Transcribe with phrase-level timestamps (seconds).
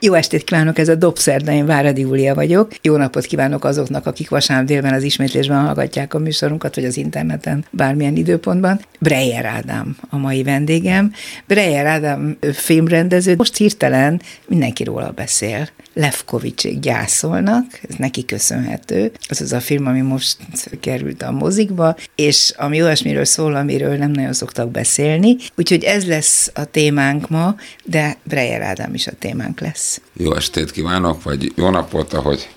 [0.00, 2.72] Jó estét kívánok, ez a Dobszerda, én Váradi Júlia vagyok.
[2.82, 7.64] Jó napot kívánok azoknak, akik vasárnap délben az ismétlésben hallgatják a műsorunkat, vagy az interneten
[7.70, 8.80] bármilyen időpontban.
[9.00, 11.12] Breyer Ádám a mai vendégem.
[11.46, 15.68] Breyer Ádám filmrendező, most hirtelen mindenki róla beszél.
[15.94, 19.12] Levkovicsék gyászolnak, ez neki köszönhető.
[19.28, 20.36] Ez az a film, ami most
[20.80, 25.36] került a mozikba, és ami olyasmiről szól, amiről nem nagyon szoktak beszélni.
[25.56, 27.54] Úgyhogy ez lesz a témánk ma,
[27.84, 29.87] de Breyer Ádám is a témánk lesz.
[30.16, 32.48] Jó estét kívánok, vagy jó napot, ahogy,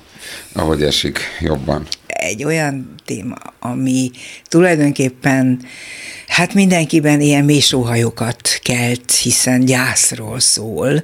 [0.53, 1.87] ahogy esik jobban.
[2.07, 4.11] Egy olyan téma, ami
[4.43, 5.65] tulajdonképpen
[6.27, 11.03] hát mindenkiben ilyen mésóhajokat kelt, hiszen gyászról szól.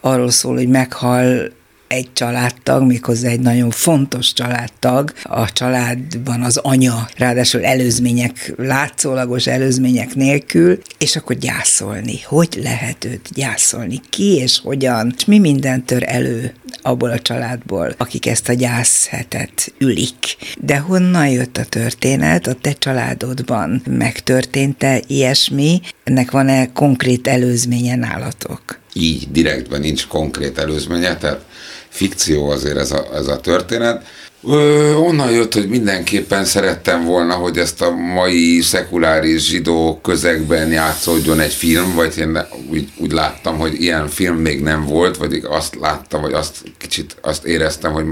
[0.00, 1.52] Arról szól, hogy meghal
[1.94, 5.12] egy családtag, méghozzá egy nagyon fontos családtag.
[5.22, 12.20] A családban az anya, ráadásul előzmények, látszólagos előzmények nélkül, és akkor gyászolni.
[12.24, 14.00] Hogy lehet őt gyászolni?
[14.10, 15.14] Ki és hogyan?
[15.16, 20.36] És mi minden tör elő abból a családból, akik ezt a gyászhetet ülik.
[20.60, 22.46] De honnan jött a történet?
[22.46, 25.80] A te családodban megtörtént-e ilyesmi?
[26.04, 28.82] Ennek van-e konkrét előzménye nálatok?
[28.96, 31.40] Így, direktben nincs konkrét előzménye, tehát
[31.88, 34.06] fikció azért ez a, ez a történet.
[34.46, 41.40] Ö, onnan jött, hogy mindenképpen szerettem volna, hogy ezt a mai szekuláris zsidó közegben játszódjon
[41.40, 42.38] egy film, vagy én
[42.70, 47.16] úgy, úgy láttam, hogy ilyen film még nem volt, vagy azt láttam, vagy azt kicsit
[47.20, 48.06] azt éreztem, hogy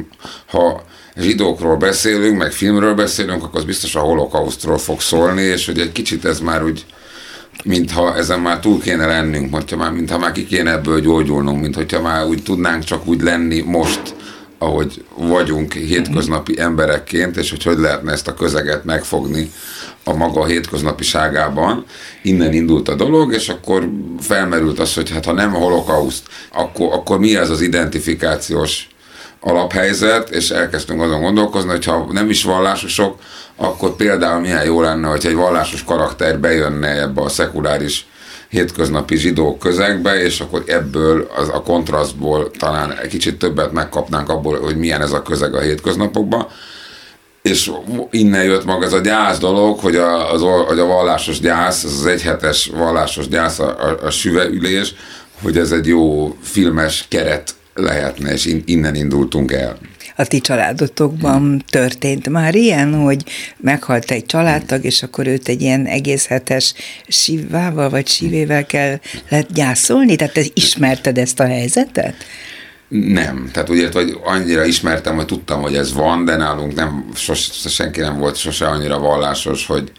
[0.47, 0.85] ha
[1.17, 5.93] zsidókról beszélünk, meg filmről beszélünk, akkor az biztos a holokausztról fog szólni, és hogy egy
[5.93, 6.85] kicsit ez már úgy
[7.65, 11.75] mintha ezen már túl kéne lennünk, hogyha már, mintha már ki kéne ebből gyógyulnunk, mint
[11.75, 14.15] hogyha már úgy tudnánk csak úgy lenni most,
[14.59, 19.51] ahogy vagyunk hétköznapi emberekként, és hogy hogy lehetne ezt a közeget megfogni
[20.05, 21.85] a maga hétköznapiságában.
[22.23, 23.91] Innen indult a dolog, és akkor
[24.21, 28.89] felmerült az, hogy hát ha nem holokauszt, akkor, akkor mi ez az identifikációs
[29.43, 33.19] alaphelyzet, és elkezdtünk azon gondolkozni, hogy ha nem is vallásosok,
[33.57, 38.07] akkor például milyen jó lenne, hogy egy vallásos karakter bejönne ebbe a szekuláris
[38.49, 44.61] hétköznapi zsidó közegbe, és akkor ebből az, a kontrasztból talán egy kicsit többet megkapnánk abból,
[44.61, 46.47] hogy milyen ez a közeg a hétköznapokban.
[47.43, 47.71] És
[48.11, 52.07] innen jött maga ez a gyász dolog, hogy a, az, hogy a vallásos gyász, az,
[52.07, 54.95] egyhetes vallásos gyász, a, a, a süveülés,
[55.43, 59.79] hogy ez egy jó filmes keret lehetne, és innen indultunk el
[60.17, 63.25] a ti családotokban történt már ilyen, hogy
[63.57, 66.75] meghalt egy családtag, és akkor őt egy ilyen egész hetes
[67.09, 70.17] sivával vagy sivével kell lehet gyászolni?
[70.17, 72.15] Tehát te ismerted ezt a helyzetet?
[72.89, 77.11] Nem, tehát úgy ért, hogy annyira ismertem, hogy tudtam, hogy ez van, de nálunk nem,
[77.15, 79.93] sos, senki nem volt sose annyira vallásos, hogy,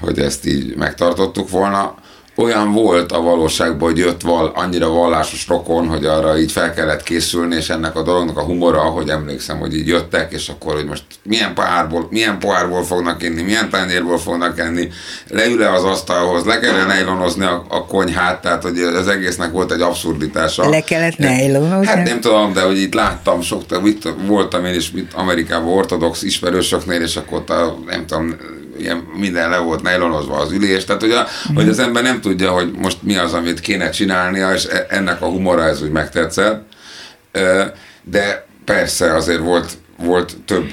[0.00, 1.94] hogy ezt így megtartottuk volna
[2.36, 7.02] olyan volt a valóságban, hogy jött val, annyira vallásos rokon, hogy arra így fel kellett
[7.02, 10.86] készülni, és ennek a dolognak a humora, hogy emlékszem, hogy így jöttek, és akkor, hogy
[10.86, 14.88] most milyen pohárból, milyen pohárból fognak inni, milyen tányérból fognak enni,
[15.28, 19.80] leül-e az asztalhoz, le kellene nejlonozni a, a konyhát, tehát hogy az egésznek volt egy
[19.80, 20.68] abszurditása.
[20.68, 21.86] Le kellett nejlonozni?
[21.86, 26.22] Hát nem tudom, de hogy itt láttam, sok, itt voltam én is itt Amerikában ortodox
[26.22, 28.36] ismerősöknél, és akkor ott a, nem tudom,
[28.78, 31.54] ilyen minden le volt nejlonozva az ülés, tehát hogy, a, mm.
[31.54, 35.22] hogy az ember nem tudja, hogy most mi az, amit kéne csinálnia, és e, ennek
[35.22, 36.62] a humora ez úgy megtetszett.
[38.02, 40.70] De persze azért volt, volt több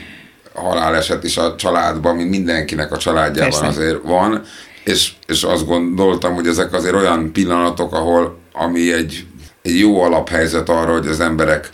[0.54, 3.66] haláleset is a családban, mint mindenkinek a családjában persze.
[3.66, 4.44] azért van,
[4.84, 9.26] és, és azt gondoltam, hogy ezek azért olyan pillanatok, ahol ami egy,
[9.62, 11.70] egy jó alaphelyzet arra, hogy az emberek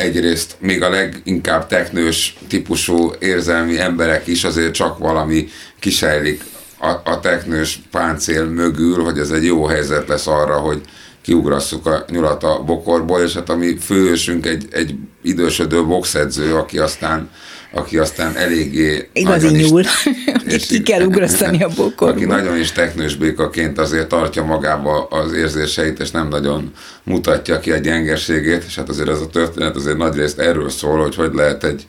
[0.00, 6.44] egyrészt még a leginkább teknős típusú érzelmi emberek is azért csak valami kisejlik
[6.78, 10.80] a, a teknős páncél mögül, hogy ez egy jó helyzet lesz arra, hogy
[11.22, 16.78] kiugrasszuk a nyulat a bokorból, és hát a mi főhősünk egy, egy idősödő boxedző, aki
[16.78, 17.30] aztán
[17.72, 19.08] aki aztán eléggé...
[19.12, 19.82] Igazi nyúl,
[20.34, 22.14] akit ki kell ugrasztani a bokorba.
[22.14, 26.72] Aki nagyon is teknős békaként azért tartja magába az érzéseit, és nem nagyon
[27.02, 31.14] mutatja ki a gyengeségét, és hát azért ez a történet azért nagyrészt erről szól, hogy
[31.14, 31.86] hogy lehet egy,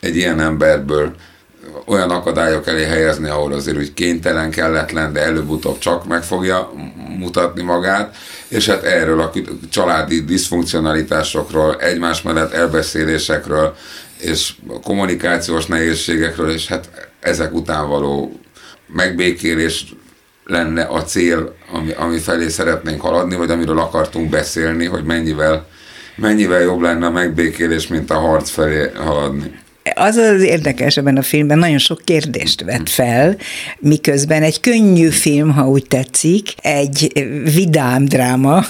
[0.00, 1.14] egy ilyen emberből
[1.86, 6.72] olyan akadályok elé helyezni, ahol azért úgy kénytelen, kelletlen, de előbb-utóbb csak meg fogja
[7.18, 8.16] mutatni magát,
[8.48, 9.32] és hát erről a
[9.70, 13.74] családi diszfunkcionalitásokról, egymás mellett elbeszélésekről,
[14.24, 18.40] és kommunikációs nehézségekről, és hát ezek után való
[18.86, 19.94] megbékélés
[20.44, 25.66] lenne a cél, ami, ami felé szeretnénk haladni, vagy amiről akartunk beszélni, hogy mennyivel
[26.16, 29.62] mennyivel jobb lenne a megbékélés, mint a harc felé haladni
[29.94, 33.36] az az érdekes ebben a filmben, nagyon sok kérdést vett fel,
[33.78, 38.64] miközben egy könnyű film, ha úgy tetszik, egy vidám dráma,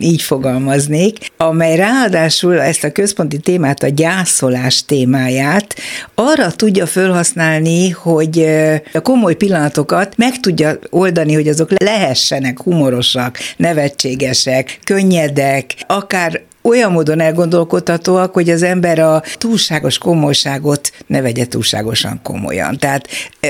[0.00, 5.74] így fogalmaznék, amely ráadásul ezt a központi témát, a gyászolás témáját
[6.14, 8.46] arra tudja felhasználni, hogy
[8.92, 17.20] a komoly pillanatokat meg tudja oldani, hogy azok lehessenek humorosak, nevetségesek, könnyedek, akár olyan módon
[17.20, 22.78] elgondolkodhatóak, hogy az ember a túlságos komolyságot ne vegye túlságosan komolyan.
[22.78, 23.08] Tehát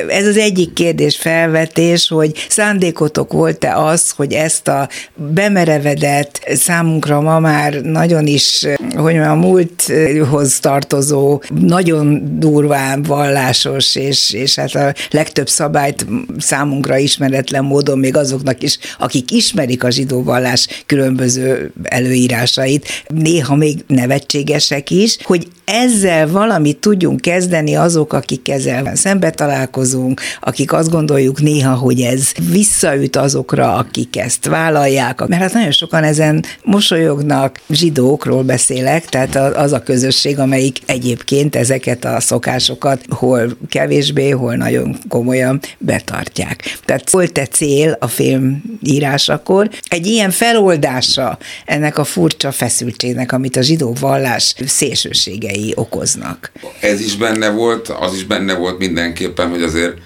[0.09, 7.39] ez az egyik kérdés felvetés, hogy szándékotok volt-e az, hogy ezt a bemerevedett, számunkra ma
[7.39, 8.67] már nagyon is,
[8.97, 16.07] hogy a múlthoz tartozó, nagyon durván vallásos, és, és hát a legtöbb szabályt
[16.39, 23.85] számunkra ismeretlen módon még azoknak is, akik ismerik a zsidó vallás különböző előírásait, néha még
[23.87, 31.41] nevetségesek is, hogy ezzel valamit tudjunk kezdeni azok, akik ezzel szembe találkozunk, akik azt gondoljuk
[31.41, 38.43] néha, hogy ez visszaüt azokra, akik ezt vállalják, mert hát nagyon sokan ezen mosolyognak, zsidókról
[38.43, 45.61] beszélek, tehát az a közösség, amelyik egyébként ezeket a szokásokat hol kevésbé, hol nagyon komolyan
[45.79, 46.79] betartják.
[46.85, 49.71] Tehát volt-e cél a film írásakor?
[49.89, 52.53] Egy ilyen feloldása ennek a furcsa
[52.95, 56.51] feszültségnek, amit a zsidó vallás szélsősége veszélyei okoznak.
[56.81, 59.97] Ez is benne volt, az is benne volt mindenképpen, hogy azért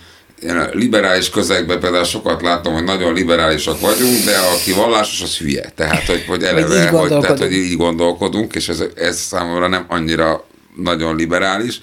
[0.42, 5.72] a liberális közegben például sokat látom, hogy nagyon liberálisak vagyunk, de aki vallásos, az hülye.
[5.74, 9.84] Tehát, hogy, hogy eleve, hogy, hogy, tehát, hogy így gondolkodunk, és ez, ez számomra nem
[9.88, 10.46] annyira
[10.76, 11.80] nagyon liberális.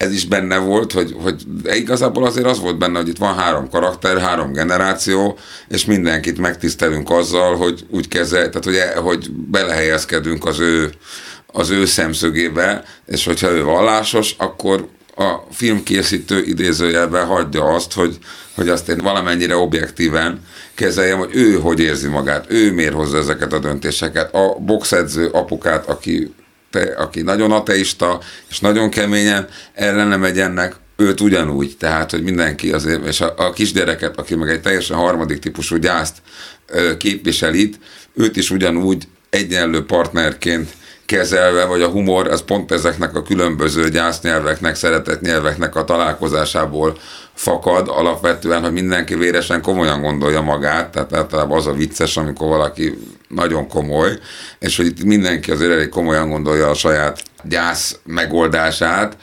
[0.00, 3.68] Ez is benne volt, hogy, hogy igazából azért az volt benne, hogy itt van három
[3.68, 5.38] karakter, három generáció,
[5.68, 10.90] és mindenkit megtisztelünk azzal, hogy úgy kezel, tehát hogy, hogy belehelyezkedünk az ő
[11.52, 18.18] az ő szemszögébe, és hogyha ő vallásos, akkor a filmkészítő idézőjelben hagyja azt, hogy,
[18.54, 20.40] hogy azt én valamennyire objektíven
[20.74, 24.34] kezeljem, hogy ő hogy érzi magát, ő miért hozza ezeket a döntéseket.
[24.34, 26.34] A boxedző apukát, aki,
[26.70, 32.72] te, aki nagyon ateista, és nagyon keményen ellene megy ennek, őt ugyanúgy, tehát, hogy mindenki
[32.72, 36.16] azért, és a, a kisgyereket, aki meg egy teljesen harmadik típusú gyászt
[36.98, 37.78] képvisel itt,
[38.14, 40.70] őt is ugyanúgy egyenlő partnerként
[41.06, 46.98] kezelve, vagy a humor, ez pont ezeknek a különböző gyásznyelveknek, szeretett nyelveknek a találkozásából
[47.34, 52.98] fakad alapvetően, hogy mindenki véresen komolyan gondolja magát, tehát általában az a vicces, amikor valaki
[53.34, 54.18] nagyon komoly,
[54.58, 59.16] és hogy itt mindenki azért elég komolyan gondolja a saját gyász megoldását,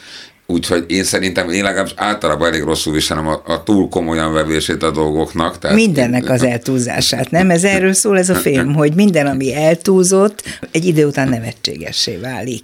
[0.50, 4.92] Úgyhogy én szerintem én legalábbis általában elég rosszul viselem a, a túl komolyan vevését a
[4.92, 5.60] dolgoknak.
[5.60, 7.50] Tehát Mindennek az eltúlzását, nem?
[7.50, 12.64] Ez erről szól ez a film, hogy minden, ami eltúlzott, egy idő után nevetségessé válik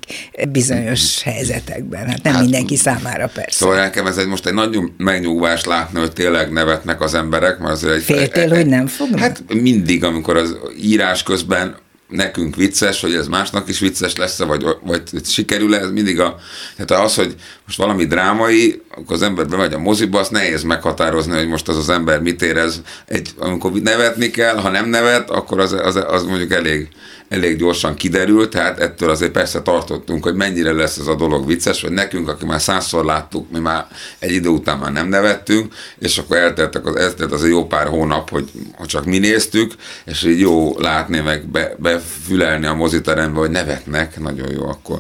[0.50, 2.08] bizonyos helyzetekben.
[2.08, 3.58] Hát nem hát, mindenki számára persze.
[3.58, 7.60] Szóval nekem ez egy most egy nagyon megnyugvás látni, hogy tényleg nevetnek az emberek.
[7.60, 9.20] Mert azért egy, Féltél, egy, hogy nem fognak?
[9.20, 11.76] Hát mindig, amikor az írás közben
[12.14, 16.36] nekünk vicces, hogy ez másnak is vicces lesz vagy, vagy sikerül ez mindig a,
[16.76, 21.38] tehát az, hogy most valami drámai, akkor az ember bemegy a moziba, azt nehéz meghatározni,
[21.38, 22.82] hogy most az az ember mit érez.
[23.06, 26.88] Egy, amikor nevetni kell, ha nem nevet, akkor az, az, az mondjuk elég,
[27.30, 31.82] elég gyorsan kiderül, tehát ettől azért persze tartottunk, hogy mennyire lesz ez a dolog vicces,
[31.82, 33.88] vagy nekünk, aki már százszor láttuk, mi már
[34.20, 37.88] egy idő után már nem nevettünk, és akkor elteltek az, eltelt az egy jó pár
[37.88, 39.74] hónap, hogy, hogy csak mi néztük,
[40.06, 45.00] és így jó látni, meg be, befülelni a moziterembe, hogy nevetnek, nagyon jó akkor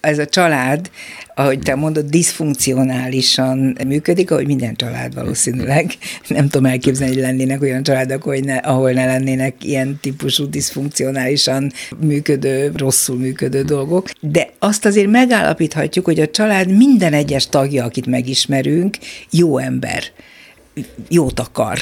[0.00, 0.90] ez a család,
[1.34, 5.92] ahogy te mondod, diszfunkcionálisan működik, ahogy minden család valószínűleg.
[6.28, 11.72] Nem tudom elképzelni, hogy lennének olyan családok, hogy ne, ahol ne lennének ilyen típusú diszfunkcionálisan
[11.98, 14.10] működő, rosszul működő dolgok.
[14.20, 18.96] De azt azért megállapíthatjuk, hogy a család minden egyes tagja, akit megismerünk,
[19.30, 20.02] jó ember,
[21.08, 21.78] jót akar,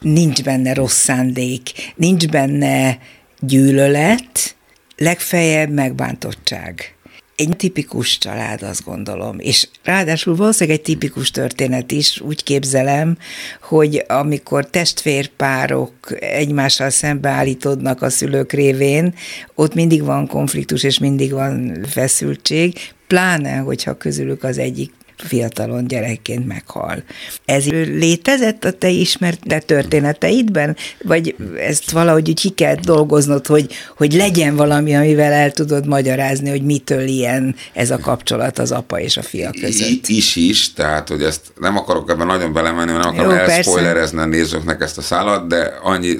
[0.00, 1.62] nincs benne rossz szándék,
[1.96, 2.98] nincs benne
[3.40, 4.56] gyűlölet,
[4.96, 6.94] legfeljebb megbántottság
[7.40, 9.38] egy tipikus család, azt gondolom.
[9.38, 13.16] És ráadásul valószínűleg egy tipikus történet is, úgy képzelem,
[13.62, 19.14] hogy amikor testvérpárok egymással szembeállítódnak a szülők révén,
[19.54, 22.74] ott mindig van konfliktus és mindig van feszültség,
[23.06, 27.02] pláne, hogyha közülük az egyik fiatalon gyerekként meghal.
[27.44, 34.12] Ez létezett a te ismert történeteidben, vagy ezt valahogy úgy ki kell dolgoznod, hogy, hogy
[34.12, 39.16] legyen valami, amivel el tudod magyarázni, hogy mitől ilyen ez a kapcsolat az apa és
[39.16, 40.08] a fia között?
[40.08, 44.24] I- is is, tehát hogy ezt nem akarok ebben nagyon belemenni, nem akarom elszpoilerezni a
[44.24, 46.16] nézőknek ezt a szállat, de annyi,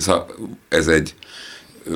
[0.69, 1.15] ez egy,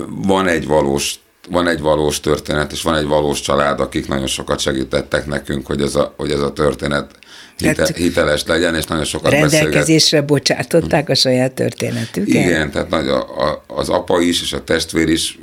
[0.08, 1.14] van egy valós
[1.51, 5.81] van egy valós történet, és van egy valós család, akik nagyon sokat segítettek nekünk, hogy
[5.81, 7.11] ez a, hogy ez a történet
[7.57, 10.27] hite, hiteles legyen, és nagyon sokat Rendelkezésre beszélget.
[10.27, 12.35] bocsátották a saját történetüket.
[12.35, 15.39] Igen, tehát nagy a, a, az apa is, és a testvér is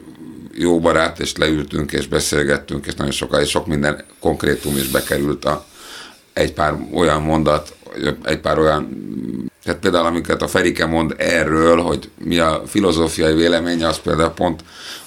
[0.53, 5.45] jó barát, és leültünk, és beszélgettünk, és nagyon sokat, és sok minden konkrétum is bekerült
[5.45, 5.65] a,
[6.33, 7.75] egy pár olyan mondat,
[8.23, 8.89] egy pár olyan,
[9.63, 14.63] tehát például amiket a Ferike mond erről, hogy mi a filozófiai véleménye, az például pont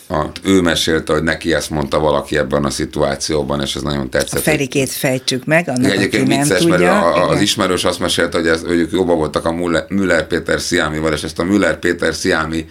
[0.08, 4.38] a, ő mesélte, hogy neki ezt mondta valaki ebben a szituációban, és ez nagyon tetszett.
[4.38, 6.78] A Ferikét fejtsük meg, annak, Igen, aki nem vicces, tudja.
[6.78, 9.52] Mert a, az ismerős azt mesélte, hogy, ez, hogy jobban voltak a
[9.88, 12.66] Müller Péter Sziámival, és ezt a Müller Péter Sziámi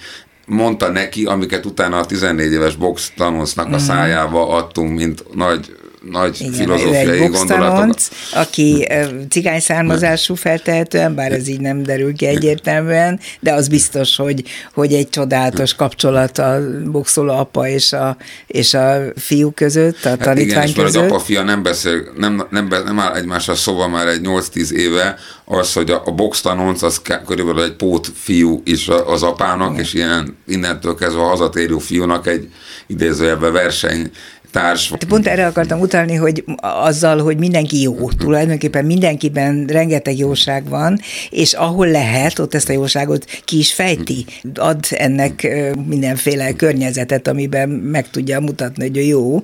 [0.45, 3.77] mondta neki, amiket utána a 14 éves box tanulsznak a mhm.
[3.77, 5.75] szájába adtunk, mint nagy
[6.11, 7.95] nagy Igen, filozófiai gondolatok.
[8.33, 8.87] aki
[9.29, 14.43] cigány származású feltehetően, bár ez így nem derül ki egyértelműen, de az biztos, hogy,
[14.73, 18.17] hogy egy csodálatos kapcsolat a boxoló apa és a,
[18.47, 21.01] és a fiú között, a hát tanítvány igen, között.
[21.01, 25.73] Igen, apa-fia nem beszél, nem, nem, nem áll egymással szóval már egy 8-10 éve, az,
[25.73, 29.83] hogy a, a box tanonc az körülbelül egy pót fiú is az apának, igen.
[29.83, 32.49] és ilyen innentől kezdve a hazatérő fiúnak egy
[32.87, 34.11] idézőjelben verseny
[34.53, 34.93] társ.
[35.07, 41.53] Pont erre akartam utalni, hogy azzal, hogy mindenki jó, tulajdonképpen mindenkiben rengeteg jóság van, és
[41.53, 45.47] ahol lehet, ott ezt a jóságot ki is fejti, ad ennek
[45.87, 49.41] mindenféle környezetet, amiben meg tudja mutatni, hogy jó.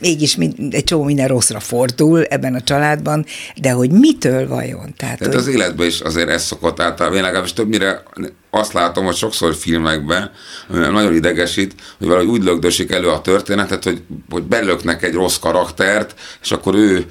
[0.00, 0.38] Mégis
[0.70, 3.24] egy csomó minden rosszra fordul ebben a családban,
[3.60, 4.94] de hogy mitől vajon?
[4.96, 5.42] Tehát, Tehát hogy...
[5.42, 8.02] az életben is azért ez szokott általában, legalábbis többnyire
[8.50, 10.30] azt látom, hogy sokszor filmekben
[10.68, 16.14] nagyon idegesít, hogy valahogy úgy lögdösik elő a történetet, hogy, hogy belöknek egy rossz karaktert,
[16.42, 17.04] és akkor ő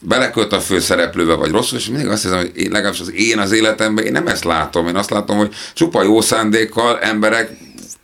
[0.00, 3.52] belekölt a főszereplőbe, vagy rosszul, és mindig azt hiszem, hogy én, legalábbis az én az
[3.52, 4.86] életemben, én nem ezt látom.
[4.86, 7.50] Én azt látom, hogy csupa jó szándékkal emberek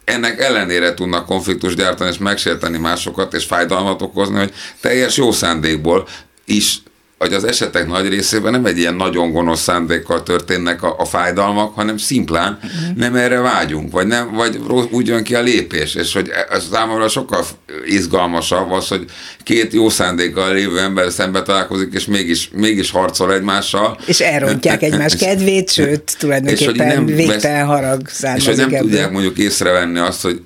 [0.04, 6.08] ennek ellenére tudnak konfliktus gyártani, és megsérteni másokat, és fájdalmat okozni, hogy teljes jó szándékból
[6.44, 6.82] is
[7.22, 11.74] hogy az esetek nagy részében nem egy ilyen nagyon gonosz szándékkal történnek a, a fájdalmak,
[11.74, 12.96] hanem szimplán uh-huh.
[12.96, 17.08] nem erre vágyunk, vagy, nem, vagy úgy jön ki a lépés, és hogy ez számomra
[17.08, 17.44] sokkal
[17.84, 19.04] izgalmasabb az, hogy
[19.42, 23.98] két jó szándékkal lévő ember szembe találkozik, és mégis, mégis harcol egymással.
[24.06, 28.80] És elrontják egymás kedvét, sőt, tulajdonképpen végtelen harag származik És hogy nem ebből.
[28.80, 30.40] tudják mondjuk észrevenni azt, hogy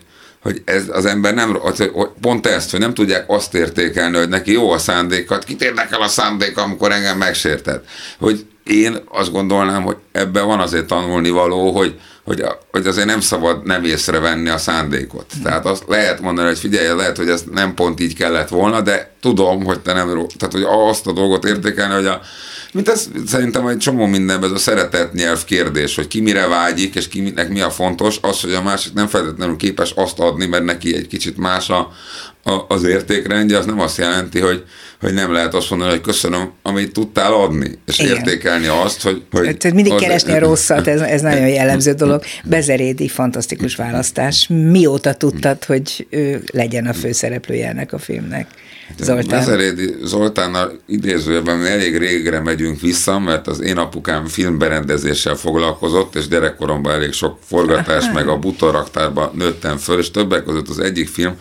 [0.47, 1.59] hogy ez az ember nem,
[2.21, 6.09] pont ezt, hogy nem tudják azt értékelni, hogy neki jó a szándékat, kit érdekel a
[6.09, 7.85] szándék, amikor engem megsértett.
[8.18, 11.95] Hogy én azt gondolnám, hogy ebben van azért tanulni való, hogy,
[12.26, 15.26] hogy, hogy azért nem szabad nem észrevenni a szándékot.
[15.42, 19.11] Tehát azt lehet mondani, hogy figyelj, lehet, hogy ez nem pont így kellett volna, de
[19.21, 22.21] tudom, hogy te nem, tehát hogy azt a dolgot értékelni, hogy a,
[22.73, 26.95] mint ez szerintem egy csomó mindenben ez a szeretet nyelv kérdés, hogy ki mire vágyik,
[26.95, 30.64] és kinek mi a fontos, az, hogy a másik nem feltétlenül képes azt adni, mert
[30.64, 31.92] neki egy kicsit más a,
[32.46, 34.64] a, az értékrendje, az nem azt jelenti, hogy,
[35.00, 38.16] hogy nem lehet azt mondani, hogy köszönöm, amit tudtál adni, és Igen.
[38.16, 39.22] értékelni azt, hogy...
[39.30, 42.22] hogy Tehát mindig az, keresni a rosszat, ez, ez nagyon jellemző dolog.
[42.44, 44.46] Bezerédi, fantasztikus választás.
[44.48, 48.46] Mióta tudtad, hogy ő legyen a főszereplője ennek a filmnek?
[48.98, 49.38] Zoltán.
[49.38, 56.28] Bezerédi Zoltánnal idézőjében mi elég régre megyünk vissza, mert az én apukám filmberendezéssel foglalkozott, és
[56.28, 58.12] gyerekkoromban elég sok forgatás, Aha.
[58.12, 61.34] meg a butoraktárban nőttem föl, és többek között az egyik film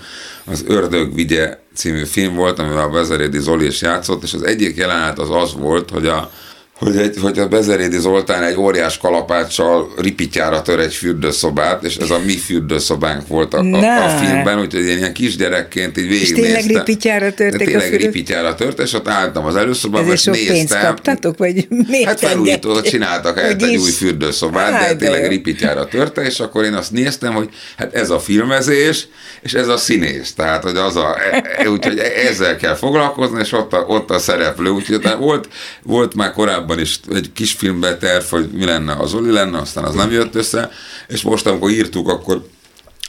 [0.45, 4.77] az Ördög vigye című film volt, amivel a Bezerédi Zoli is játszott, és az egyik
[4.77, 6.31] jelenet az az volt, hogy a
[6.77, 12.09] hogy, egy, hogy a Bezerédi Zoltán egy óriás kalapáccsal ripityára tör egy fürdőszobát, és ez
[12.09, 16.43] a mi fürdőszobánk volt a, a, a filmben, úgyhogy én ilyen kisgyerekként így végignéztem.
[16.43, 20.53] És tényleg ripityára törtek tényleg a ripityára tört, és ott álltam az előszobában, és néztem.
[20.55, 25.85] pénzt kaptatok, vagy miért Hát felújítót csináltak egy, egy új fürdőszobát, hát, de tényleg ripityára
[25.85, 29.07] törte, és akkor én azt néztem, hogy hát ez a filmezés,
[29.41, 33.51] és ez a színész, tehát hogy az a, e, e, úgyhogy ezzel kell foglalkozni, és
[33.51, 35.47] ott a, ott a szereplő, úgyhogy volt,
[35.83, 39.57] volt már korábban korábban is egy kis filmbe terv, hogy mi lenne, az Oli lenne,
[39.57, 40.71] aztán az nem jött össze,
[41.07, 42.47] és most amikor írtuk, akkor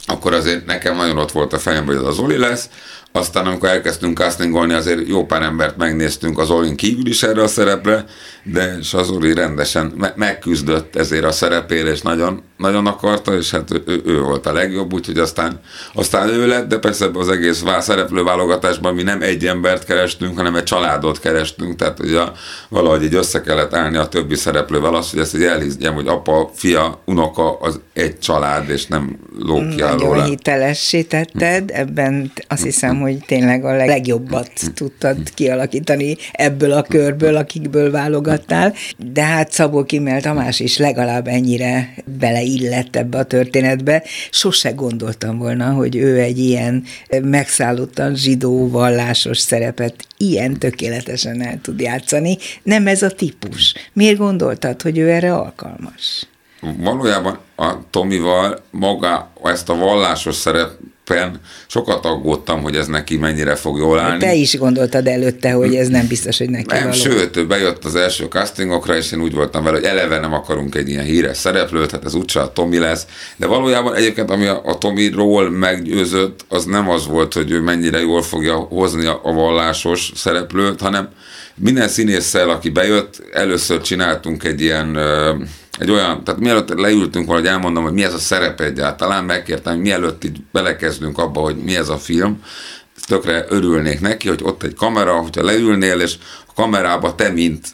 [0.09, 2.69] akkor azért nekem nagyon ott volt a fejem, hogy az az Oli lesz,
[3.17, 7.47] aztán amikor elkezdtünk castingolni, azért jó pár embert megnéztünk az Olin kívül is erre a
[7.47, 8.05] szerepre,
[8.43, 13.51] de és az Oli rendesen me- megküzdött ezért a szerepére, és nagyon, nagyon akarta, és
[13.51, 15.59] hát ő, ő volt a legjobb, úgyhogy aztán,
[15.93, 20.55] aztán ő lett, de persze az egész szereplő válogatásban mi nem egy embert kerestünk, hanem
[20.55, 22.21] egy családot kerestünk, tehát ugye
[22.69, 26.49] valahogy így össze kellett állni a többi szereplővel az, hogy ezt így elhiggyem, hogy apa,
[26.53, 32.99] fia, unoka az egy család, és nem lók ki Nagyon hitelessé tetted, ebben azt hiszem,
[32.99, 40.21] hogy tényleg a legjobbat tudtad kialakítani ebből a körből, akikből válogattál, de hát Szabó Kimmel
[40.21, 44.03] Tamás is legalább ennyire beleillett ebbe a történetbe.
[44.31, 46.83] Sose gondoltam volna, hogy ő egy ilyen
[47.21, 52.37] megszállottan zsidó vallásos szerepet ilyen tökéletesen el tud játszani.
[52.63, 53.73] Nem ez a típus.
[53.93, 56.27] Miért gondoltad, hogy ő erre alkalmas?
[56.77, 60.35] Valójában a Tomival maga ezt a vallásos
[61.07, 64.19] szerepen sokat aggódtam, hogy ez neki mennyire fog jól állni.
[64.19, 66.93] Te is gondoltad előtte, hogy ez nem biztos, hogy neki Nem, való.
[66.93, 70.89] sőt, bejött az első castingokra, és én úgy voltam vele, hogy eleve nem akarunk egy
[70.89, 73.05] ilyen híres szereplőt, hát ez úgyse a Tomi lesz.
[73.35, 77.99] De valójában egyébként, ami a, a Tomiról meggyőzött, az nem az volt, hogy ő mennyire
[77.99, 81.09] jól fogja hozni a, a vallásos szereplőt, hanem
[81.57, 84.97] minden színésszel, aki bejött, először csináltunk egy ilyen
[85.79, 89.73] egy olyan, tehát mielőtt leültünk volna, hogy elmondom, hogy mi ez a szerep egyáltalán, megkértem,
[89.73, 92.43] hogy mielőtt így belekezdünk abba, hogy mi ez a film,
[93.07, 96.15] tökre örülnék neki, hogy ott egy kamera, hogyha leülnél, és
[96.47, 97.67] a kamerába te, mint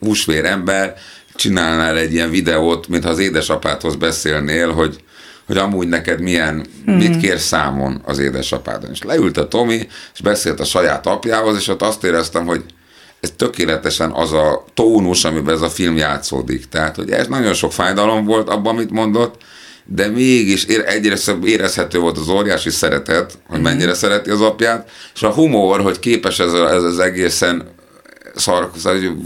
[0.00, 0.94] húsvér ember,
[1.34, 5.04] csinálnál egy ilyen videót, mintha az édesapádhoz beszélnél, hogy,
[5.46, 6.98] hogy amúgy neked milyen, mm-hmm.
[6.98, 8.90] mit kér számon az édesapádon.
[8.90, 12.64] És leült a Tomi, és beszélt a saját apjához, és ott azt éreztem, hogy
[13.22, 16.68] ez tökéletesen az a tónus, amiben ez a film játszódik.
[16.68, 19.42] Tehát, hogy ez nagyon sok fájdalom volt abban, amit mondott,
[19.84, 23.62] de mégis egyre érezhető volt az óriási szeretet, hogy mm.
[23.62, 27.68] mennyire szereti az apját, és a humor, hogy képes ez, ez az egészen
[28.34, 28.70] szar,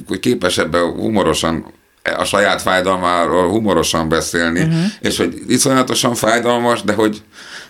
[0.06, 1.72] hogy képes ebben humorosan
[2.16, 4.84] a saját fájdalmáról humorosan beszélni, uh-huh.
[5.00, 7.22] és hogy iszonyatosan fájdalmas, de hogy,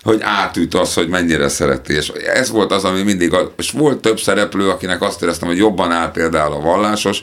[0.02, 1.92] hogy átüt az, hogy mennyire szereti.
[1.92, 5.56] És ez volt az, ami mindig, a, és volt több szereplő, akinek azt éreztem, hogy
[5.56, 7.22] jobban áll például a vallásos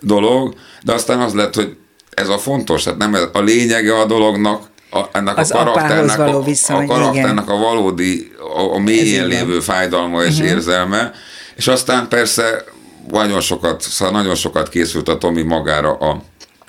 [0.00, 1.76] dolog, de aztán az lett, hogy
[2.10, 6.38] ez a fontos, tehát nem a lényege a dolognak, a, ennek az a karakternek, való
[6.38, 7.56] a, viszony, a karakternek igen.
[7.56, 10.48] a valódi, a, a mélyén lévő fájdalma és uh-huh.
[10.48, 11.12] érzelme,
[11.56, 12.64] és aztán persze
[13.10, 16.22] nagyon sokat, szóval nagyon sokat készült a Tomi magára a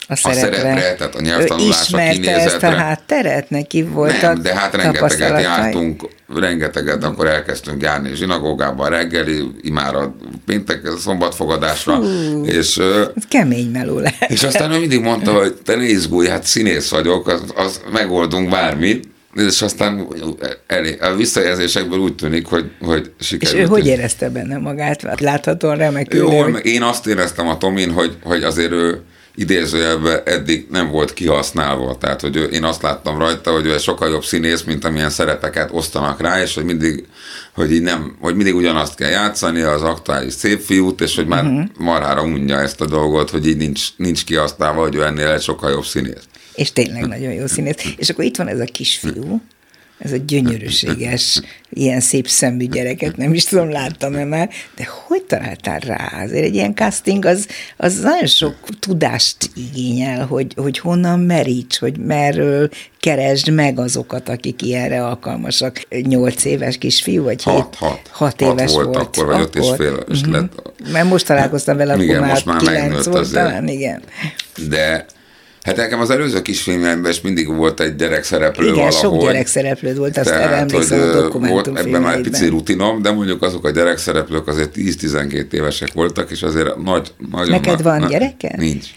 [0.09, 0.57] a szerepre.
[0.57, 2.41] a szerepre, tehát a nyelvtanulásra, kinézetre.
[2.41, 3.49] ezt a hátteret?
[3.49, 10.81] Neki volt Nem, de hát rengeteget jártunk, rengeteget, akkor elkezdtünk járni zsinagógában reggeli, imára péntek,
[10.97, 11.95] szombatfogadásra.
[11.95, 14.29] Hú, és, ez kemény meló lehet.
[14.31, 18.49] És aztán ő mindig mondta, hogy te ne izgulj, hát színész vagyok, az, az megoldunk
[18.49, 20.07] bármit, és aztán
[20.67, 23.57] elé, a visszajelzésekből úgy tűnik, hogy, hogy sikerült.
[23.57, 25.19] És ő hogy érezte benne magát?
[25.19, 26.19] Láthatóan remekül.
[26.19, 26.65] Jó, hogy...
[26.65, 29.01] én azt éreztem a Tomin, hogy, hogy azért ő
[29.39, 31.97] idézőjelben eddig nem volt kihasználva.
[31.97, 35.69] Tehát, hogy ő, én azt láttam rajta, hogy ő sokkal jobb színész, mint amilyen szerepeket
[35.71, 37.07] osztanak rá, és hogy mindig,
[37.53, 41.43] hogy így nem, hogy mindig ugyanazt kell játszani, az aktuális szép fiút, és hogy már
[41.43, 41.65] uh-huh.
[41.77, 45.71] marhára unja ezt a dolgot, hogy így nincs, nincs kihasználva, hogy ő ennél egy sokkal
[45.71, 46.23] jobb színész.
[46.55, 47.93] És tényleg nagyon jó színész.
[47.97, 49.41] És akkor itt van ez a kisfiú,
[49.99, 55.79] ez a gyönyörűséges, ilyen szép szemű gyereket, nem is tudom, láttam-e már, de hogy találtál
[55.79, 56.23] rá?
[56.23, 61.97] Azért egy ilyen casting az, az nagyon sok tudást igényel, hogy, hogy honnan meríts, hogy
[61.97, 65.81] merről keresd meg azokat, akik ilyenre alkalmasak.
[66.01, 67.53] Nyolc éves kisfiú, vagy hét?
[67.53, 68.09] Hat, hat.
[68.11, 69.07] Hat éves hat volt, volt.
[69.07, 70.05] Akkor vagy öt és fél.
[70.07, 70.31] Uh-huh.
[70.31, 70.71] lett.
[70.91, 74.01] Mert most találkoztam vele, igen, akkor most már kilenc volt talán, igen.
[74.69, 75.05] De
[75.69, 78.99] Hát nekem az előző kisfilmemben is mindig volt egy gyerekszereplő Igen, valahogy.
[78.99, 83.11] sok gyerekszereplőd volt, azt erre emlékszem a dokumentum volt Ebben már egy pici rutinom, de
[83.11, 87.49] mondjuk azok a gyerekszereplők azért 10-12 évesek voltak, és azért nagy, nagyon...
[87.49, 88.53] Neked van gyereke?
[88.57, 88.87] Nincs.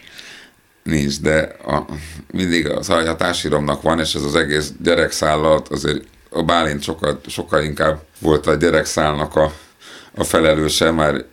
[0.83, 1.87] Nincs, de a,
[2.33, 7.63] mindig az a társíromnak van, és ez az egész gyerekszállat azért a Bálint sokkal, sokkal
[7.63, 9.53] inkább volt a gyerekszálnak a
[10.15, 11.25] a felelőse már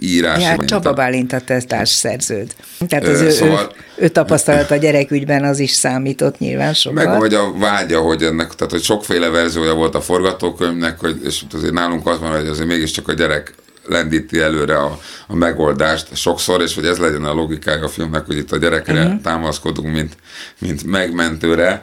[0.00, 0.42] írás.
[0.42, 1.40] Ja, Csaba Bálint a
[1.84, 2.54] szerződ.
[2.88, 7.04] Tehát az ő, szóval, ő, ő tapasztalat a gyerekügyben az is számított nyilván sokat.
[7.04, 11.42] Meg vagy a vágya, hogy ennek, tehát hogy sokféle verziója volt a forgatókönyvnek, hogy, és
[11.52, 13.54] azért nálunk az van, hogy azért mégiscsak a gyerek
[13.88, 18.36] lendíti előre a, a megoldást sokszor, és hogy ez legyen a logikája a filmnek, hogy
[18.36, 19.20] itt a gyerekre uh-huh.
[19.20, 20.16] támaszkodunk, mint,
[20.58, 21.82] mint megmentőre,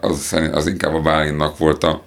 [0.00, 2.02] az, az inkább a Bálintnak volt a,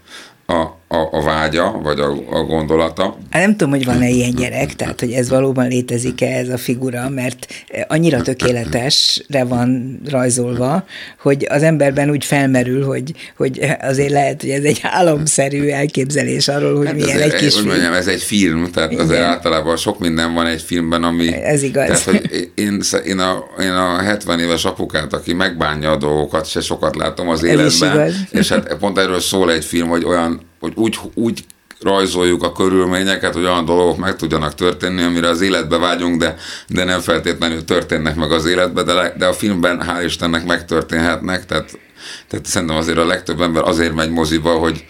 [0.46, 0.62] a,
[0.94, 3.18] a, a vágya, vagy a, a gondolata.
[3.30, 7.10] Hát nem tudom, hogy van-e ilyen gyerek, tehát hogy ez valóban létezik-e ez a figura,
[7.10, 7.48] mert
[7.88, 10.86] annyira tökéletesre van rajzolva,
[11.20, 16.78] hogy az emberben úgy felmerül, hogy, hogy azért lehet, hogy ez egy álomszerű elképzelés arról,
[16.78, 17.68] hogy hát milyen egy kis film.
[17.68, 19.04] Mondjam, ez egy film, tehát Igen.
[19.04, 21.34] azért általában sok minden van egy filmben, ami...
[21.34, 21.86] Ez igaz.
[21.86, 26.62] Tehát, hogy én, én, a, én a 70 éves apukát, aki megbánja a dolgokat, se
[26.62, 30.99] sokat látom az életben, és hát pont erről szól egy film, hogy olyan hogy úgy,
[31.13, 31.45] úgy
[31.80, 36.36] rajzoljuk a körülményeket, hogy olyan dolgok meg tudjanak történni, amire az életbe vágyunk, de,
[36.67, 41.80] de nem feltétlenül történnek meg az életbe, de, de a filmben hál' Istennek megtörténhetnek, tehát,
[42.28, 44.86] tehát szerintem azért a legtöbb ember azért megy moziba, hogy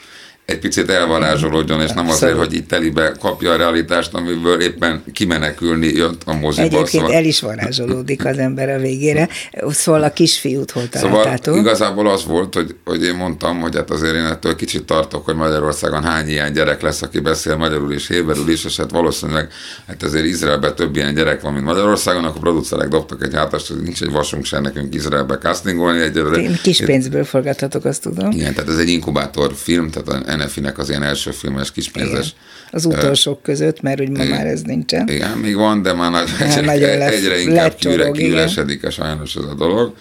[0.46, 5.88] egy picit elvarázsolódjon, és nem azért, hogy itt telibe kapja a realitást, amiből éppen kimenekülni
[5.88, 6.66] jött a moziba.
[6.66, 7.14] Egyébként szóval...
[7.14, 9.30] el is varázsolódik az ember a végére.
[9.70, 11.44] Szóval a kisfiút hol találtátok?
[11.44, 15.26] Szóval igazából az volt, hogy, hogy én mondtam, hogy hát azért én ettől kicsit tartok,
[15.26, 19.50] hogy Magyarországon hány ilyen gyerek lesz, aki beszél magyarul és héberül is, és hát valószínűleg
[19.88, 23.68] hát azért Izraelben több ilyen gyerek van, mint Magyarországon, akkor a producerek dobtak egy hátast,
[23.68, 26.50] hogy nincs egy vasunk sem nekünk Izraelbe castingolni egyelőre.
[26.62, 28.32] Kis pénzből forgathatok, azt tudom.
[28.32, 32.28] Igen, tehát ez egy inkubátor film, tehát NFI-nek az ilyen első filmes kispénzes.
[32.28, 32.40] Igen.
[32.72, 35.08] Az utolsók uh, között, mert úgy ma igen, már ez nincsen.
[35.08, 37.76] Igen, még van, de már nagy, egyre, egyre, egyre inkább
[38.12, 39.96] kiüresedik sajnos ez a dolog.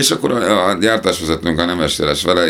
[0.00, 2.46] És akkor a, a gyártásvezetőnk, a Nemes vele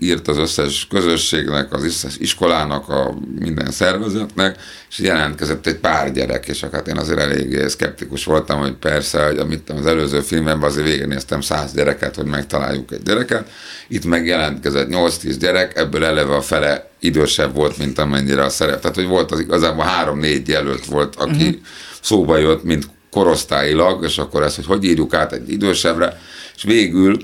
[0.00, 4.56] írt az összes közösségnek, az összes iskolának, a minden szervezetnek,
[4.90, 9.38] és jelentkezett egy pár gyerek, és hát én azért eléggé szkeptikus voltam, hogy persze, hogy
[9.38, 13.50] amit az előző filmben azért végignéztem száz gyereket, hogy megtaláljuk egy gyereket.
[13.88, 18.80] Itt megjelentkezett 8-10 gyerek, ebből eleve a fele idősebb volt, mint amennyire a szerep.
[18.80, 21.60] Tehát, hogy volt az igazából három-négy jelölt volt, aki uh-huh.
[22.00, 26.20] szóba jött, mint korosztályilag, és akkor ezt, hogy hogy írjuk át egy idősebbre,
[26.56, 27.16] és végül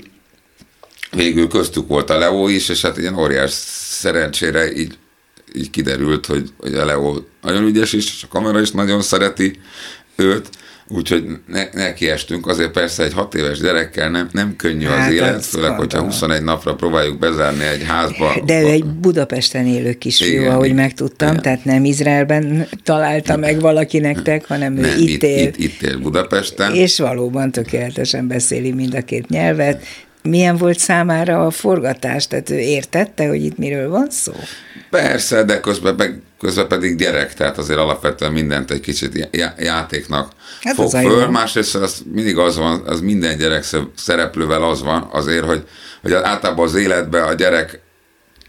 [1.11, 4.97] végül köztük volt a Leo is, és hát ilyen óriás szerencsére így,
[5.53, 9.59] így kiderült, hogy, hogy a Leo nagyon ügyes is, és a kamera is nagyon szereti
[10.15, 10.49] őt,
[10.91, 15.45] Úgyhogy ne, nekiestünk, azért persze egy hat éves gyerekkel nem, nem könnyű hát az élet,
[15.45, 18.35] főleg, hogyha 21 napra próbáljuk bezárni egy házba.
[18.45, 21.41] De ő egy Budapesten élő kisfiú, igen, ahogy megtudtam, igen.
[21.41, 25.47] tehát nem Izraelben találta meg valaki nektek, hanem ő nem, itt, él.
[25.47, 26.73] Itt, itt él Budapesten.
[26.73, 29.83] És valóban tökéletesen beszéli mind a két nyelvet.
[30.23, 32.27] Milyen volt számára a forgatás?
[32.27, 34.33] Tehát ő értette, hogy itt miről van szó?
[34.89, 40.75] Persze, de közben, meg, közben pedig gyerek, tehát azért alapvetően mindent egy kicsit játéknak hát
[40.75, 41.27] fog föl.
[41.27, 45.67] Másrészt az mindig az van, az minden gyerek szereplővel az van azért, hogy,
[46.01, 47.81] hogy általában az életben a gyerek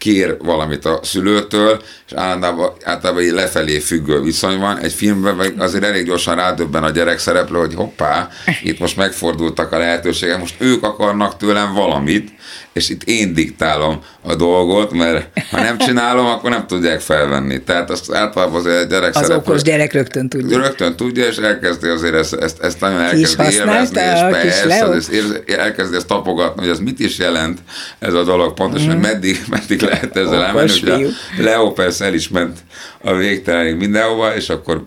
[0.01, 4.77] kér valamit a szülőtől, és általában, általában egy lefelé függő viszony van.
[4.77, 8.29] Egy filmben azért elég gyorsan rádöbben a gyerek szereplő, hogy hoppá,
[8.63, 12.29] itt most megfordultak a lehetőségek, most ők akarnak tőlem valamit,
[12.73, 17.63] és itt én diktálom a dolgot, mert ha nem csinálom, akkor nem tudják felvenni.
[17.63, 20.57] Tehát azt általában az egy gyerek Az szereplő, okos gyerek rögtön tudja.
[20.57, 26.07] Rögtön tudja, és elkezdi azért ezt, ezt, ezt nagyon elkezdi élvezni, és persze, elkezdi ezt
[26.07, 27.59] tapogatni, hogy ez mit is jelent
[27.99, 28.91] ez a dolog pontosan, mm.
[28.91, 30.81] hogy meddig, meddig lehet ezzel elmenni.
[30.81, 32.59] Ugye Leo persze el is ment
[33.01, 34.83] a végtelenig mindenhova, és akkor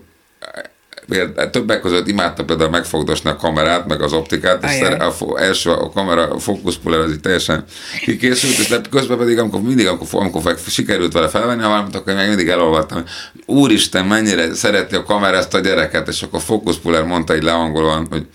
[1.51, 5.91] többek között imádta például megfogdosni a kamerát, meg az optikát, és a, a, első a
[5.91, 7.65] kamera a fókuszpuller az így teljesen
[8.01, 12.29] kikészült, és közben pedig amikor mindig, amikor, amikor sikerült vele felvenni a valamit, akkor meg
[12.29, 13.09] mindig elolvattam, hogy
[13.57, 18.07] úristen, mennyire szereti a kamera ezt a gyereket, és akkor a fókuszpuller mondta így leangolóan,
[18.11, 18.27] hogy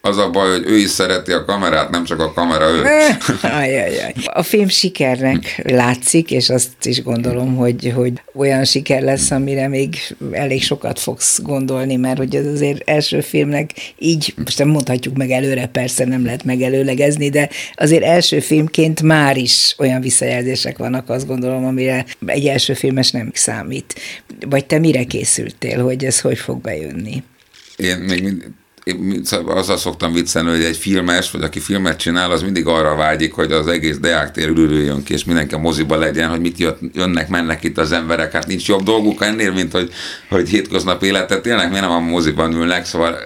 [0.00, 2.82] az a baj, hogy ő is szereti a kamerát, nem csak a kamera ő.
[3.60, 4.12] Ajajaj.
[4.24, 10.16] A film sikernek látszik, és azt is gondolom, hogy, hogy olyan siker lesz, amire még
[10.30, 15.30] elég sokat fogsz gondolni, mert hogy az azért első filmnek így, most nem mondhatjuk meg
[15.30, 21.26] előre, persze nem lehet megelőlegezni, de azért első filmként már is olyan visszajelzések vannak, azt
[21.26, 23.94] gondolom, amire egy első filmes nem számít.
[24.48, 27.22] Vagy te mire készültél, hogy ez hogy fog bejönni?
[27.76, 28.44] Én még mind,
[28.88, 33.32] én azzal szoktam viccelni, hogy egy filmes, vagy aki filmet csinál, az mindig arra vágyik,
[33.32, 37.28] hogy az egész Deák tér ürüljön ki, és mindenki a moziba legyen, hogy mit jönnek,
[37.28, 38.32] mennek itt az emberek.
[38.32, 39.92] Hát nincs jobb dolguk ennél, mint hogy,
[40.28, 43.18] hogy hétköznap életet élnek, miért nem a moziban ülnek, szóval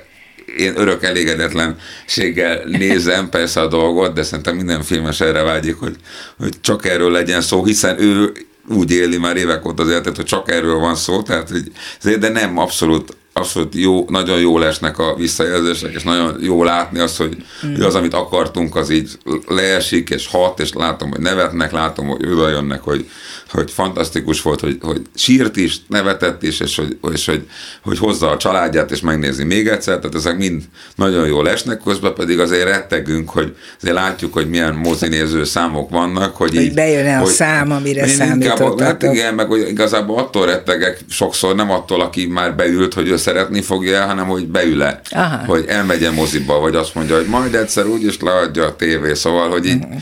[0.57, 5.97] én örök elégedetlenséggel nézem persze a dolgot, de szerintem minden filmes erre vágyik, hogy,
[6.39, 8.33] hogy csak erről legyen szó, hiszen ő
[8.69, 12.29] úgy éli már évek óta az életet, hogy csak erről van szó, tehát, hogy, de
[12.29, 17.37] nem abszolút abszolút jó, nagyon jó lesnek a visszajelzések, és nagyon jó látni azt, hogy,
[17.67, 17.83] mm.
[17.83, 19.11] az, amit akartunk, az így
[19.47, 23.11] leesik, és hat, és látom, hogy nevetnek, látom, hogy oda jönnek, hogy,
[23.53, 27.49] hogy fantasztikus volt, hogy, hogy sírt is, nevetett is, és hogy, és hogy,
[27.83, 30.63] hogy hozza a családját, és megnézi még egyszer, tehát ezek mind
[30.95, 36.37] nagyon jól esnek, közben pedig azért rettegünk, hogy azért látjuk, hogy milyen mozinéző számok vannak,
[36.37, 38.81] hogy, hogy így, bejön a szám, amire számítottak.
[38.81, 43.17] Hát igen, meg hogy igazából attól rettegek sokszor, nem attól, aki már beült, hogy ő
[43.17, 45.45] szeretni fogja, hanem hogy beül-e, Aha.
[45.47, 49.67] hogy elmegye moziba, vagy azt mondja, hogy majd egyszer úgyis leadja a tévé, szóval, hogy
[49.67, 50.01] így, uh-huh.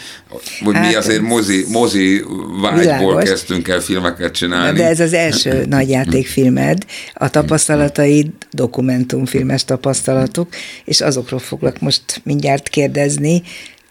[0.64, 2.24] hogy hát, mi azért mozi, mozi
[2.60, 3.39] vágyból világos.
[3.40, 4.78] Kezdtünk el filmeket csinálni.
[4.78, 10.48] De ez az első nagyjátékfilmed, a tapasztalataid, dokumentumfilmes tapasztalatok,
[10.84, 13.42] és azokról foglak most mindjárt kérdezni,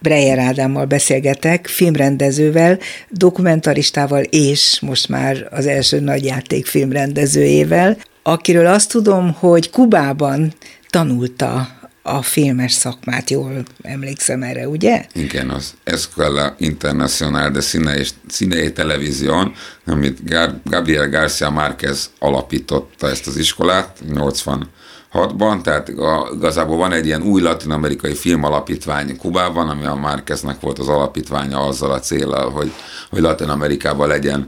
[0.01, 9.33] Breyer Ádámmal beszélgetek, filmrendezővel, dokumentaristával és most már az első nagyjáték filmrendezőjével, akiről azt tudom,
[9.39, 10.53] hogy Kubában
[10.89, 15.05] tanulta a filmes szakmát, jól emlékszem erre, ugye?
[15.13, 19.53] Igen, az Escuela Internacional de Cine és Cine Television,
[19.85, 20.19] amit
[20.63, 25.91] Gabriel Garcia Márquez alapította ezt az iskolát 86-ban, tehát
[26.33, 31.91] igazából van egy ilyen új latin-amerikai filmalapítvány Kubában, ami a Márqueznek volt az alapítványa azzal
[31.91, 32.71] a célral, hogy,
[33.09, 34.47] hogy Latin-Amerikában legyen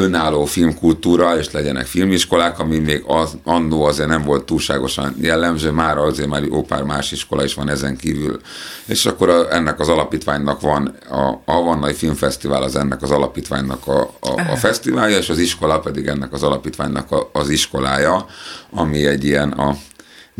[0.00, 5.98] önálló filmkultúra, és legyenek filmiskolák, ami még az, annó azért nem volt túlságosan jellemző, már
[5.98, 8.40] azért már jó pár más iskola is van ezen kívül.
[8.86, 14.00] És akkor a, ennek az alapítványnak van, a Havannai Filmfesztivál az ennek az alapítványnak a,
[14.20, 18.26] a, a fesztiválja, és az iskola pedig ennek az alapítványnak a, az iskolája,
[18.70, 19.76] ami egy ilyen a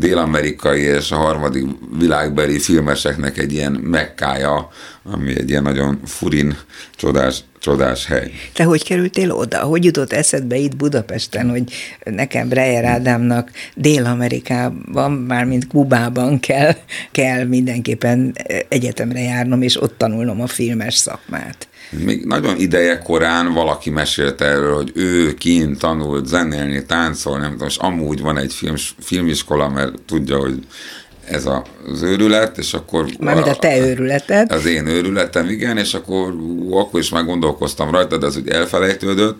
[0.01, 1.65] dél-amerikai és a harmadik
[1.97, 4.69] világbeli filmeseknek egy ilyen mekkája,
[5.03, 6.57] ami egy ilyen nagyon furin
[6.95, 8.31] csodás, csodás hely.
[8.53, 9.59] Te hogy kerültél oda?
[9.59, 11.63] Hogy jutott eszedbe itt Budapesten, hogy
[12.03, 16.75] nekem Breyer Ádámnak Dél-Amerikában, mármint Kubában kell,
[17.11, 18.35] kell mindenképpen
[18.67, 21.67] egyetemre járnom, és ott tanulnom a filmes szakmát?
[21.91, 27.67] Még nagyon ideje korán valaki mesélte erről, hogy ő kint tanult zenélni, táncolni, nem tudom,
[27.67, 30.59] és amúgy van egy film, filmiskola, mert tudja, hogy
[31.25, 31.45] ez
[31.91, 33.05] az őrület, és akkor...
[33.19, 34.51] Mármint a te őrületed.
[34.51, 36.35] Az én őrületem, igen, és akkor
[36.71, 39.39] akkor is már gondolkoztam rajta, de az úgy elfelejtődött,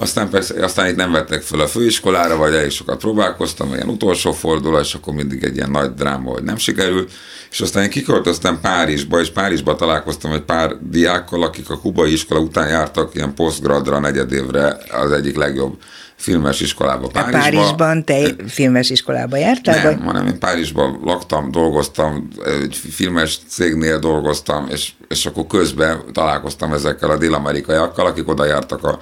[0.00, 4.32] aztán persze, aztán itt nem vettek fel a főiskolára, vagy elég sokat próbálkoztam, ilyen utolsó
[4.32, 7.12] forduló, és akkor mindig egy ilyen nagy dráma, hogy nem sikerült.
[7.50, 12.40] És aztán én kiköltöztem Párizsba, és Párizsba találkoztam egy pár diákkal, akik a kubai iskola
[12.40, 15.78] után jártak ilyen posztgradra, negyedévre az egyik legjobb
[16.20, 17.38] filmes iskolába Párizsba.
[17.38, 19.74] Párizsban te filmes iskolába jártál?
[19.74, 20.04] Nem, vagy?
[20.04, 27.10] hanem én Párizsban laktam, dolgoztam, egy filmes cégnél dolgoztam, és, és akkor közben találkoztam ezekkel
[27.10, 28.98] a dél-amerikaiakkal, akik oda jártak a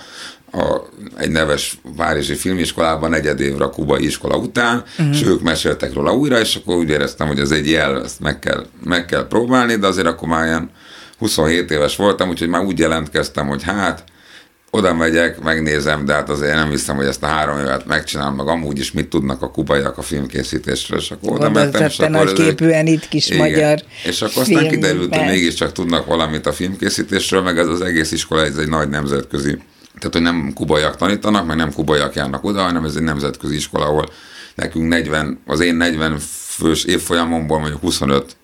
[0.52, 0.76] a,
[1.16, 5.14] egy neves városi filmiskolában negyed évre a kubai iskola után, uh-huh.
[5.14, 8.38] és ők meséltek róla újra, és akkor úgy éreztem, hogy ez egy jel, ezt meg
[8.38, 10.70] kell, meg kell próbálni, de azért akkor már ilyen
[11.18, 14.04] 27 éves voltam, úgyhogy már úgy jelentkeztem, hogy hát,
[14.70, 18.46] oda megyek, megnézem, de hát azért nem hiszem, hogy ezt a három évet megcsinálom, meg
[18.46, 22.32] amúgy is mit tudnak a kubaiak a filmkészítésről, és akkor oda mentem, és akkor nagy
[22.32, 27.42] képűen itt kis igen, magyar És akkor aztán kiderült, hogy mégiscsak tudnak valamit a filmkészítésről,
[27.42, 29.58] meg ez az egész iskola, ez egy nagy nemzetközi
[29.98, 33.84] tehát, hogy nem kubaiak tanítanak, meg nem kubaiak járnak oda, hanem ez egy nemzetközi iskola,
[33.84, 34.08] ahol
[34.54, 36.18] nekünk 40, az én 40
[36.58, 38.36] fős évfolyamomból mondjuk 25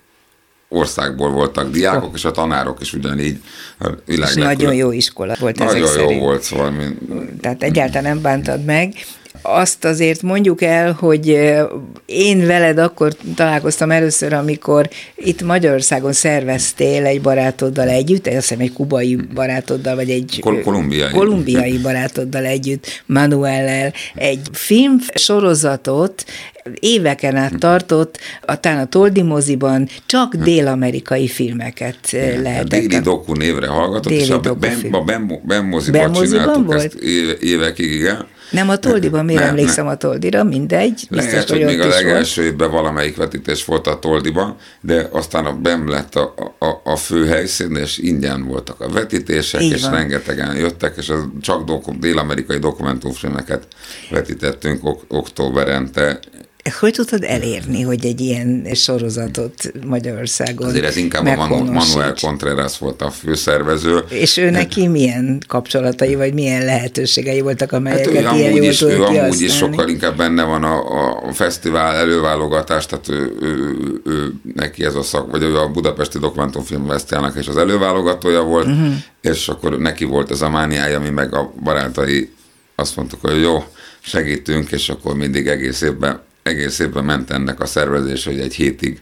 [0.68, 3.38] országból voltak diákok, és a tanárok is ugyanígy.
[3.78, 6.20] A világ és nagyon jó iskola volt Nagyon ezek jó szerint.
[6.20, 6.70] volt, szóval.
[6.70, 7.00] Mint...
[7.40, 8.94] Tehát egyáltalán nem bántad meg
[9.46, 11.26] azt azért mondjuk el, hogy
[12.06, 18.72] én veled akkor találkoztam először, amikor itt Magyarországon szerveztél egy barátoddal együtt, azt hiszem egy
[18.72, 21.10] kubai barátoddal, vagy egy Kol- kolumbiai.
[21.10, 26.24] kolumbiai barátoddal együtt, Manuellel, egy film sorozatot,
[26.80, 31.98] éveken át tartott, a, a Toldi moziban csak dél-amerikai filmeket
[32.42, 32.72] lehetett.
[32.72, 36.66] A déli doku névre hallgatott, déli és a Ben, a ben, ben moziban, ben csináltuk
[36.66, 36.84] volt?
[36.84, 36.94] ezt
[37.40, 38.26] évekig, igen.
[38.50, 39.92] Nem a Toldiban, miért nem, emlékszem nem.
[39.94, 41.06] a Toldira, mindegy.
[41.10, 42.52] Biztos, Lehet, hogy, hogy még a legelső volt.
[42.52, 47.26] évben valamelyik vetítés volt a Toldiban, de aztán a BEM lett a, a, a fő
[47.26, 49.90] helyszín, és ingyen voltak a vetítések, Így és van.
[49.92, 53.66] rengetegen jöttek, és az csak dokum, dél-amerikai dokumentumfilmeket
[54.10, 56.18] vetítettünk ok- októberente,
[56.72, 63.02] hogy tudod elérni, hogy egy ilyen sorozatot Magyarországon Azért ez inkább a Manuel Contreras volt
[63.02, 64.04] a főszervező.
[64.08, 68.82] És ő neki milyen kapcsolatai, vagy milyen lehetőségei voltak, amelyeket hát ő ilyen jól is,
[68.82, 74.00] ő amúgy is sokkal inkább benne van a, a fesztivál előválogatás, tehát ő, ő, ő,
[74.04, 78.66] ő, neki ez a szak, vagy ő a Budapesti Dokumentumfilm Fesztiválnak és az előválogatója volt,
[78.66, 78.94] uh-huh.
[79.20, 82.32] és akkor neki volt ez a mániája, ami meg a barátai
[82.74, 83.64] azt mondtuk, hogy jó,
[84.00, 89.00] segítünk, és akkor mindig egész évben egész évben ment ennek a szervezés, hogy egy hétig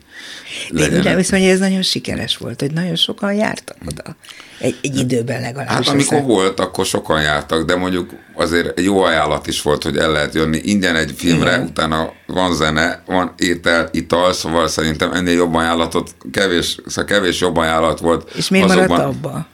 [0.68, 1.02] legyen.
[1.02, 4.16] De viszont ez nagyon sikeres volt, hogy nagyon sokan jártak oda.
[4.58, 5.86] Egy, egy időben legalábbis.
[5.86, 6.26] Hát amikor össze...
[6.26, 10.34] volt, akkor sokan jártak, de mondjuk azért egy jó ajánlat is volt, hogy el lehet
[10.34, 11.66] jönni ingyen egy filmre, Igen.
[11.66, 17.56] utána van zene, van étel, ital, szóval szerintem ennél jobb ajánlatot, kevés, szóval kevés jobb
[17.56, 18.30] ajánlat volt.
[18.34, 19.46] És miért azokban, maradt abba?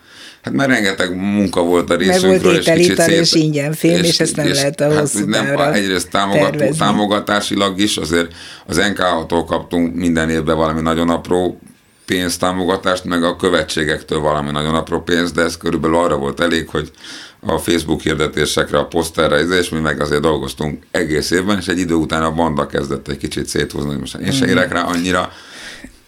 [0.43, 2.31] Hát már rengeteg munka volt a részünkről.
[2.31, 5.27] Meg volt étel, és, és ingyen film, és, és ezt nem és, lehet a hát
[5.27, 8.33] nem, Egyrészt támogató, támogatásilag is, azért
[8.67, 11.61] az NKH-tól kaptunk minden évben valami nagyon apró
[12.07, 16.91] pénztámogatást, meg a követségektől valami nagyon apró pénzt, de ez körülbelül arra volt elég, hogy
[17.41, 21.95] a Facebook hirdetésekre, a poszterre, és mi meg azért dolgoztunk egész évben, és egy idő
[21.95, 25.33] után a banda kezdett egy kicsit széthúzni, most én se érek rá annyira,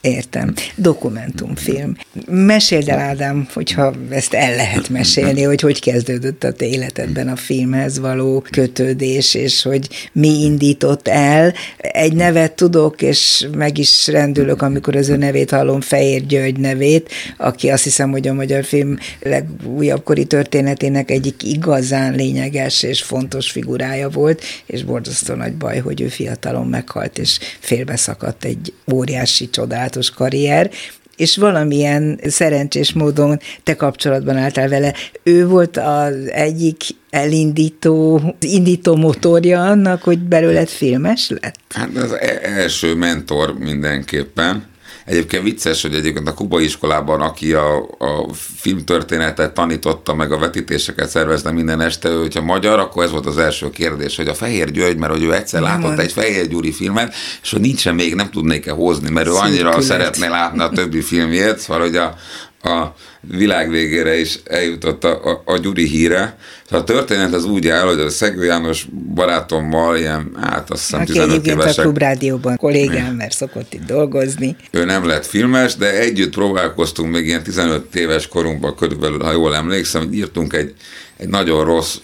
[0.00, 0.54] Értem.
[0.74, 1.96] Dokumentumfilm.
[2.26, 7.36] Meséld el, Ádám, hogyha ezt el lehet mesélni, hogy hogy kezdődött a te életedben a
[7.36, 11.54] filmhez való kötődés, és hogy mi indított el.
[11.78, 17.10] Egy nevet tudok, és meg is rendülök, amikor az ő nevét hallom, Fehér György nevét,
[17.36, 23.50] aki azt hiszem, hogy a magyar film legújabb kori történetének egyik igazán lényeges és fontos
[23.50, 29.88] figurája volt, és borzasztó nagy baj, hogy ő fiatalon meghalt, és félbeszakadt egy óriási csodát
[29.90, 30.70] csodálatos karrier,
[31.16, 34.94] és valamilyen szerencsés módon te kapcsolatban álltál vele.
[35.22, 41.58] Ő volt az egyik elindító, indító motorja annak, hogy belőled filmes lett?
[41.68, 44.68] Hát az e- első mentor mindenképpen.
[45.10, 51.08] Egyébként vicces, hogy egyébként a Kubai iskolában, aki a, a filmtörténetet tanította, meg a vetítéseket
[51.08, 54.70] szervezte minden este, ő, hogyha magyar, akkor ez volt az első kérdés, hogy a Fehér
[54.70, 55.98] György, mert hogy ő egyszer látott mond.
[55.98, 60.26] egy Fehér Gyuri filmet, és hogy nincsen még, nem tudnék-e hozni, mert ő annyira szeretné
[60.26, 62.14] látni a többi filmjét, szóval hogy a,
[62.62, 66.36] a világ végére is eljutott a, a, a Gyuri híre.
[66.64, 71.00] Szóval a történet az úgy áll, hogy a Szegő János barátommal, ilyen, hát azt hiszem
[71.00, 71.78] Aki 15 évesek.
[71.78, 74.56] a Klubrádióban kollégám, mert szokott itt dolgozni.
[74.70, 79.54] Ő nem lett filmes, de együtt próbálkoztunk még ilyen 15 éves korunkban körülbelül, ha jól
[79.54, 80.74] emlékszem, hogy írtunk egy,
[81.16, 81.96] egy nagyon rossz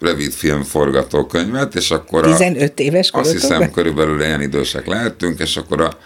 [0.00, 5.80] rövid film forgatókönyvet, és akkor 15 éves Azt hiszem, körülbelül ilyen idősek lehetünk, és akkor
[5.80, 5.98] a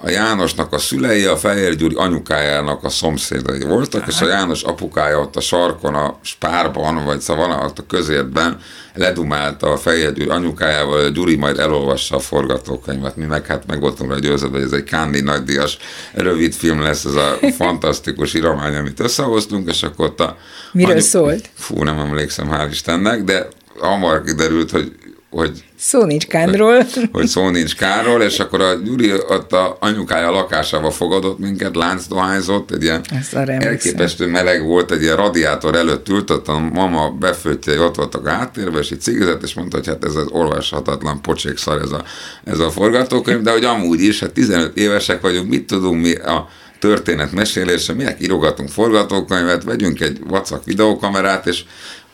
[0.00, 4.10] a Jánosnak a szülei, a Fehér Gyuri anyukájának a szomszédai voltak, Aha.
[4.10, 8.60] és a János apukája ott a sarkon, a spárban, vagy szóval ott a közértben
[8.94, 13.16] ledumálta a Fehér Gyuri anyukájával, hogy Gyuri majd elolvassa a forgatókönyvet.
[13.16, 15.78] Mi meg hát meg voltunk rá győződve, hogy ez egy Kándi nagydíjas
[16.12, 20.36] rövid film lesz, ez a fantasztikus iromány, amit összehoztunk, és akkor ott a...
[20.72, 21.00] Miről anyu...
[21.00, 21.50] szólt?
[21.54, 24.92] Fú, nem emlékszem, hál' Istennek, de hamar kiderült, hogy
[25.30, 26.76] hogy Szó nincs Kánról.
[26.76, 31.74] Hogy, hogy szó nincs Kánról, és akkor a Gyuri ott a anyukája lakásába fogadott minket,
[31.74, 33.04] láncdohányzott, egy ilyen
[33.46, 38.30] elképesztő meleg volt, egy ilyen radiátor előtt ült, ott a mama befőttje, ott volt a
[38.30, 42.04] háttérben, és egy cigizet, és mondta, hogy hát ez az olvashatatlan pocsékszar ez a,
[42.44, 46.48] ez a forgatókönyv, de hogy amúgy is, hát 15 évesek vagyunk, mit tudunk mi a
[46.78, 51.64] történet mesélése, minek írogatunk forgatókönyvet, vegyünk egy vacak videókamerát, és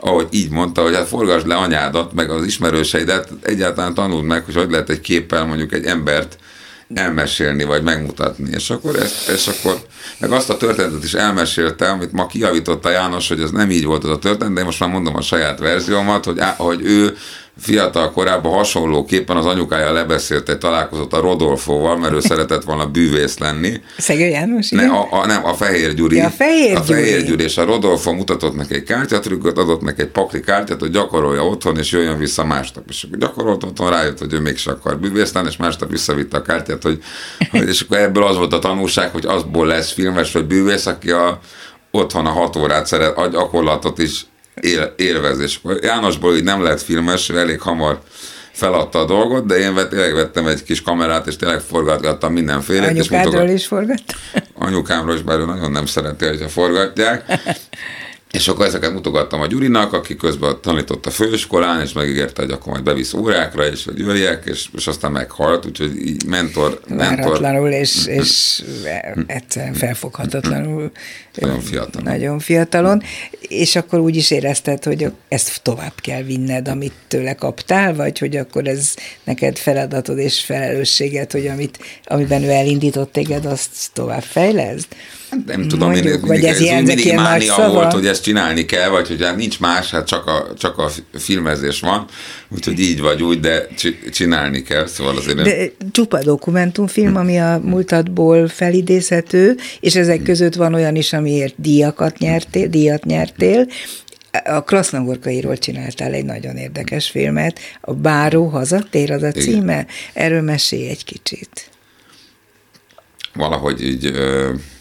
[0.05, 4.55] ahogy így mondta, hogy hát forgasd le anyádat, meg az ismerőseidet, egyáltalán tanuld meg, hogy
[4.55, 6.38] hogy lehet egy képpel mondjuk egy embert
[6.95, 8.51] elmesélni, vagy megmutatni.
[8.53, 9.77] És akkor ezt, és akkor,
[10.19, 14.05] meg azt a történetet is elmesélte, amit ma kiavította János, hogy ez nem így volt
[14.05, 17.17] az a történet, de én most már mondom a saját verziómat, hogy, hogy ő
[17.59, 23.38] fiatal korában hasonlóképpen az anyukája lebeszélt egy találkozott a Rodolfóval, mert ő szeretett volna bűvész
[23.38, 23.81] lenni.
[23.99, 26.17] Szegő János, ne, a, a, nem, a Fehér Gyuri.
[26.17, 27.43] Ja, a Fehér, a Fehér Gyuri.
[27.45, 31.79] és a Rodolfo mutatott neki egy kártyatrükköt, adott neki egy pakli kártyát, hogy gyakorolja otthon,
[31.79, 32.85] és jöjjön vissza másnap.
[32.88, 36.43] És akkor gyakorolt otthon, rájött, hogy ő mégse akar bűvész lenni, és másnap visszavitte a
[36.43, 37.03] kártyát, hogy,
[37.51, 41.11] hogy és akkor ebből az volt a tanulság, hogy azból lesz filmes vagy bűvész, aki
[41.11, 41.38] a,
[41.90, 44.27] otthon a hat órát szeret, a gyakorlatot is
[44.61, 45.61] él, élvezés.
[45.81, 48.01] Jánosból így nem lehet filmes, elég hamar
[48.53, 52.87] feladta a dolgot, de én tényleg vettem egy kis kamerát, és tényleg forgatgattam mindenféle.
[52.87, 54.19] Anyukádról is forgattam?
[54.55, 57.25] Anyukámról is, bár ő nagyon nem szereti, hogyha forgatják.
[58.35, 62.73] És akkor ezeket mutogattam a Gyurinak, aki közben tanított a főiskolán, és megígérte, hogy akkor
[62.73, 66.81] majd bevisz órákra, és hogy jöjjek, és, és aztán meghalt, úgyhogy így mentor...
[66.88, 67.16] mentor.
[67.16, 68.62] Váratlanul, és, és
[69.27, 70.90] egyszerűen felfoghatatlanul.
[71.35, 72.12] Nagyon fiatalon.
[72.12, 73.03] Nagyon fiatalon.
[73.40, 78.37] És akkor úgy is érezted, hogy ezt tovább kell vinned, amit tőle kaptál, vagy hogy
[78.37, 78.94] akkor ez
[79.25, 84.87] neked feladatod és felelősséged, hogy amit, amiben ő elindított téged, azt tovább fejleszd?
[85.35, 88.64] Hát nem tudom, Mondjuk, én mindig, ez ilyen, mindig ilyen mánia volt, hogy ezt csinálni
[88.64, 92.05] kell, vagy hogy hát nincs más, hát csak a, csak a filmezés van,
[92.49, 93.66] úgyhogy így vagy úgy, de
[94.12, 95.42] csinálni kell, szóval azért...
[95.42, 102.18] De csupa dokumentumfilm, ami a múltadból felidézhető, és ezek között van olyan is, amiért díjakat
[102.18, 103.66] nyertél, díjat nyertél,
[104.44, 109.87] a Krasznogorkairól csináltál egy nagyon érdekes filmet, a Báró hazatér az a címe, Igen.
[110.12, 111.70] erről mesélj egy kicsit.
[113.35, 114.05] Valahogy így...
[114.05, 114.73] Ö-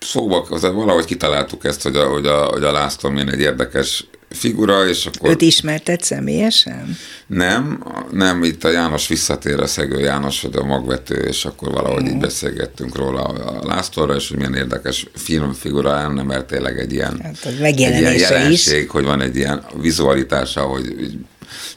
[0.00, 5.06] szóba, valahogy kitaláltuk ezt, hogy a, hogy a, hogy a László egy érdekes figura, és
[5.06, 5.30] akkor...
[5.30, 6.96] Őt ismerted személyesen?
[7.26, 12.02] Nem, nem, itt a János visszatér, a Szegő János, hogy a magvető, és akkor valahogy
[12.02, 12.06] mm.
[12.06, 17.20] így beszélgettünk róla a Lászlóra, és hogy milyen érdekes filmfigura lenne, mert tényleg egy ilyen,
[17.22, 18.90] hát, egy ilyen jelenség, is.
[18.90, 21.16] hogy van egy ilyen vizualitása, hogy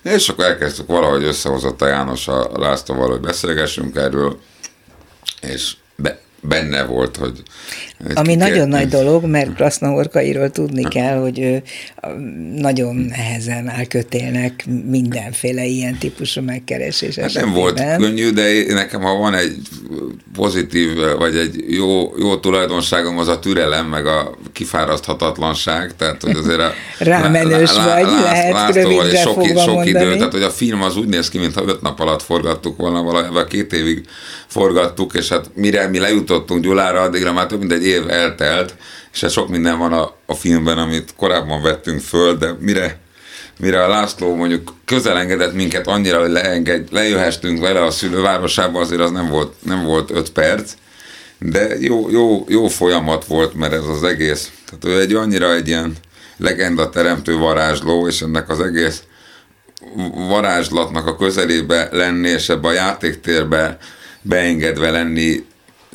[0.03, 4.39] és akkor elkezdtük valahogy összehozott a János a Lászlóval, hogy beszélgessünk erről,
[5.41, 7.41] és be, benne volt, hogy...
[8.13, 11.63] Ami nagyon nagy dolog, mert Krasznahorkairól tudni kell, hogy ő
[12.55, 19.33] nagyon nehezen elkötélnek mindenféle ilyen típusú megkeresés hát nem volt könnyű, de nekem ha van
[19.33, 19.57] egy
[20.33, 26.59] pozitív, vagy egy jó, jó tulajdonságom, az a türelem, meg a kifáraszthatatlanság, tehát hogy azért
[26.59, 26.71] a...
[26.99, 30.81] Rámenős lá, lá, vagy, lá, lehet lászló, vagy sok, sok idő, tehát hogy a film
[30.81, 34.05] az úgy néz ki, mintha öt nap alatt forgattuk volna, valami két évig
[34.47, 38.75] forgattuk, és hát mire mi lejutottunk Gyulára, addigra már több mint egy év eltelt,
[39.13, 43.01] és sok minden van a, a filmben, amit korábban vettünk föl, de mire
[43.59, 49.11] mire a László mondjuk közelengedett minket annyira, hogy leenged, lejöhestünk vele a szülővárosába, azért az
[49.11, 50.73] nem volt, nem volt öt perc,
[51.39, 55.67] de jó, jó, jó folyamat volt, mert ez az egész, tehát ő egy annyira egy
[55.67, 55.95] ilyen
[56.37, 59.03] legenda teremtő varázsló, és ennek az egész
[60.13, 63.77] varázslatnak a közelébe lenni, és ebbe a játéktérbe
[64.21, 65.45] beengedve lenni,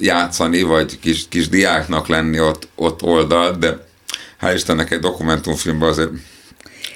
[0.01, 3.87] játszani, vagy kis, kis diáknak lenni ott, ott oldalt, de
[4.41, 6.11] hál' Istennek egy dokumentumfilmben azért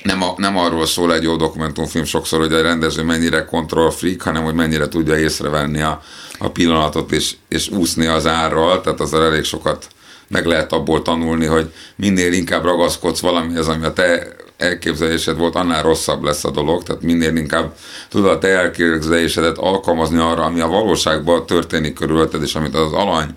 [0.03, 4.23] nem, a, nem arról szól egy jó dokumentumfilm sokszor, hogy a rendező mennyire control freak,
[4.23, 6.03] hanem hogy mennyire tudja észrevenni a,
[6.39, 9.89] a pillanatot és, és úszni az árral, tehát az elég sokat
[10.29, 15.83] meg lehet abból tanulni, hogy minél inkább ragaszkodsz valamihez, ami a te elképzelésed volt, annál
[15.83, 17.75] rosszabb lesz a dolog, tehát minél inkább
[18.09, 23.31] tudod a te elképzelésedet alkalmazni arra, ami a valóságban történik körülötted, és amit az alany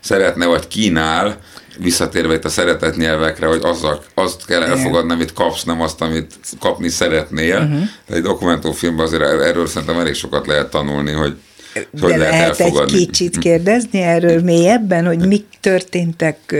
[0.00, 1.38] szeretne, vagy kínál,
[1.78, 6.34] visszatérve itt a szeretet nyelvekre, hogy azzal, azt kell elfogadni, amit kapsz, nem azt, amit
[6.60, 7.58] kapni szeretnél.
[7.58, 7.82] Uh-huh.
[8.06, 11.36] De egy dokumentumfilmben azért erről szerintem elég sokat lehet tanulni, hogy
[11.72, 16.56] hogy De lehet, lehet egy kicsit kérdezni erről mélyebben, hogy mik történtek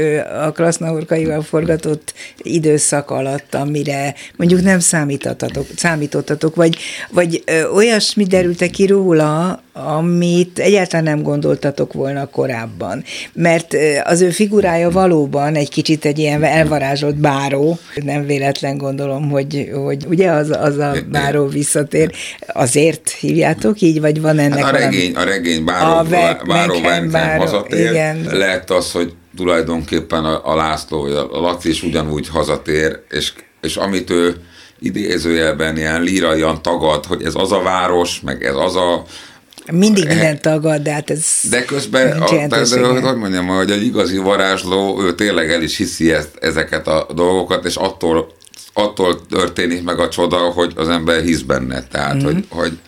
[0.47, 6.77] a Krasznahorkaival forgatott időszak alatt, amire mondjuk nem számítottatok, számítottatok vagy,
[7.11, 7.45] vagy
[7.75, 13.05] olyasmi derült ki róla, amit egyáltalán nem gondoltatok volna korábban.
[13.33, 17.79] Mert az ő figurája valóban egy kicsit egy ilyen elvarázsolt báró.
[18.05, 22.13] Nem véletlen gondolom, hogy, hogy ugye az, az a báró visszatér.
[22.47, 26.81] Azért hívjátok így, vagy van ennek hát a regény, a regény báró, a Beck, báró,
[26.81, 27.91] báró, báró hazatér.
[27.91, 28.27] Igen.
[28.31, 33.77] Lehet az, hogy tulajdonképpen a, a László, vagy a Laci is ugyanúgy hazatér, és, és
[33.77, 34.35] amit ő
[34.81, 39.05] idézőjelben ilyen líraian tagad, hogy ez az a város, meg ez az a
[39.73, 43.85] mindig minden tagad, de hát ez De közben, a, de, de, hogy mondjam, hogy egy
[43.85, 48.33] igazi varázsló, ő tényleg el is hiszi ezt, ezeket a dolgokat, és attól,
[48.73, 51.83] attól történik meg a csoda, hogy az ember hisz benne.
[51.83, 52.25] Tehát, mm-hmm.
[52.25, 52.79] hogy, hogy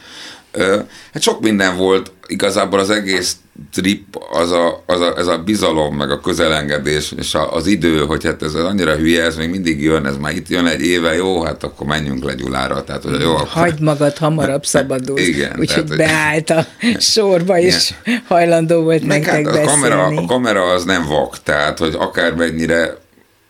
[0.52, 0.78] ö,
[1.12, 3.36] hát sok minden volt, igazából az egész
[3.72, 7.98] trip, az a, az a, ez a bizalom, meg a közelengedés, és a, az idő,
[7.98, 11.14] hogy hát ez annyira hülye, ez még mindig jön, ez már itt jön egy éve,
[11.14, 12.84] jó, hát akkor menjünk le Gyulára.
[12.84, 13.46] Tehát, hogy jó, akkor...
[13.46, 15.26] Hagyd magad, hamarabb szabadulsz.
[15.26, 15.56] Igen.
[15.58, 16.66] Úgyhogy beállt a
[16.98, 18.22] sorba, és igen.
[18.28, 22.96] hajlandó volt meg nektek hát a kamera, a kamera az nem vak, tehát, hogy akármennyire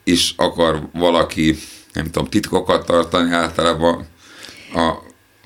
[0.04, 1.58] is akar valaki,
[1.92, 4.06] nem tudom, titkokat tartani, általában
[4.74, 4.92] a,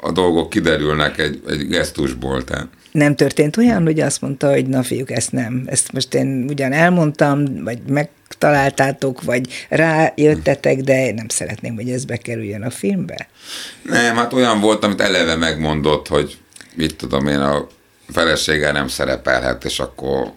[0.01, 2.45] a dolgok kiderülnek egy, egy gesztusból.
[2.45, 6.45] Tehát nem történt olyan, hogy azt mondta, hogy na fiúk, ezt nem, ezt most én
[6.49, 13.29] ugyan elmondtam, vagy megtaláltátok, vagy rájöttetek, de nem szeretném, hogy ez bekerüljön a filmbe?
[13.83, 16.39] Nem, hát olyan volt, amit eleve megmondott, hogy
[16.75, 17.67] mit tudom én, a
[18.09, 20.33] felesége nem szerepelhet, és akkor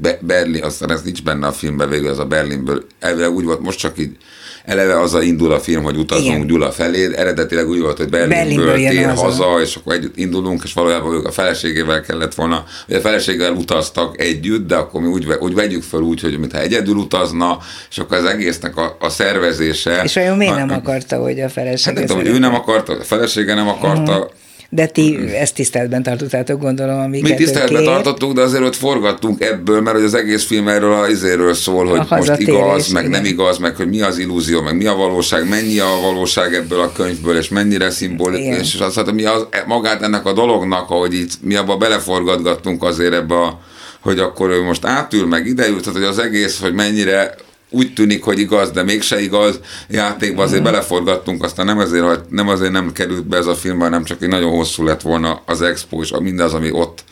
[0.00, 3.60] Be- Berlin, aztán ez nincs benne a filmben végül, az a Berlinből, elvileg úgy volt,
[3.60, 4.16] most csak így
[4.64, 6.46] eleve az a indul a film, hogy utazunk Igen.
[6.46, 10.62] Gyula felé, eredetileg úgy volt, hogy Berlinből, Berlinből tér haza, haza, és akkor együtt indulunk,
[10.64, 15.06] és valójában ők a feleségével kellett volna, vagy a feleséggel utaztak együtt, de akkor mi
[15.06, 17.58] úgy, úgy vegyük fel úgy, hogy mintha egyedül utazna,
[17.90, 20.00] és akkor az egésznek a, a szervezése.
[20.02, 22.00] És olyan miért nem akarta, hogy a felesége?
[22.00, 24.38] Hát nem tudom, ő nem akarta, a felesége nem akarta, uh-huh
[24.72, 29.80] de ti ezt tiszteletben tartottátok, gondolom, amiket Mi tiszteletben tartottuk, de azért ott forgattunk ebből,
[29.80, 33.20] mert hogy az egész film erről a izéről szól, hogy a most igaz, meg igen.
[33.20, 36.80] nem igaz, meg hogy mi az illúzió, meg mi a valóság, mennyi a valóság ebből
[36.80, 41.14] a könyvből, és mennyire szimbolikus, és azt hát, mi az, magát ennek a dolognak, ahogy
[41.14, 43.60] itt mi abba beleforgatgattunk azért ebbe a
[44.00, 47.34] hogy akkor ő most átül, meg idejut, tehát hogy az egész, hogy mennyire
[47.70, 50.74] úgy tűnik, hogy igaz, de mégse igaz játékba azért uh-huh.
[50.74, 54.28] beleforgattunk, aztán nem azért, nem azért nem került be ez a film, hanem csak egy
[54.28, 57.04] nagyon hosszú lett volna az expo, és mindaz, ami ott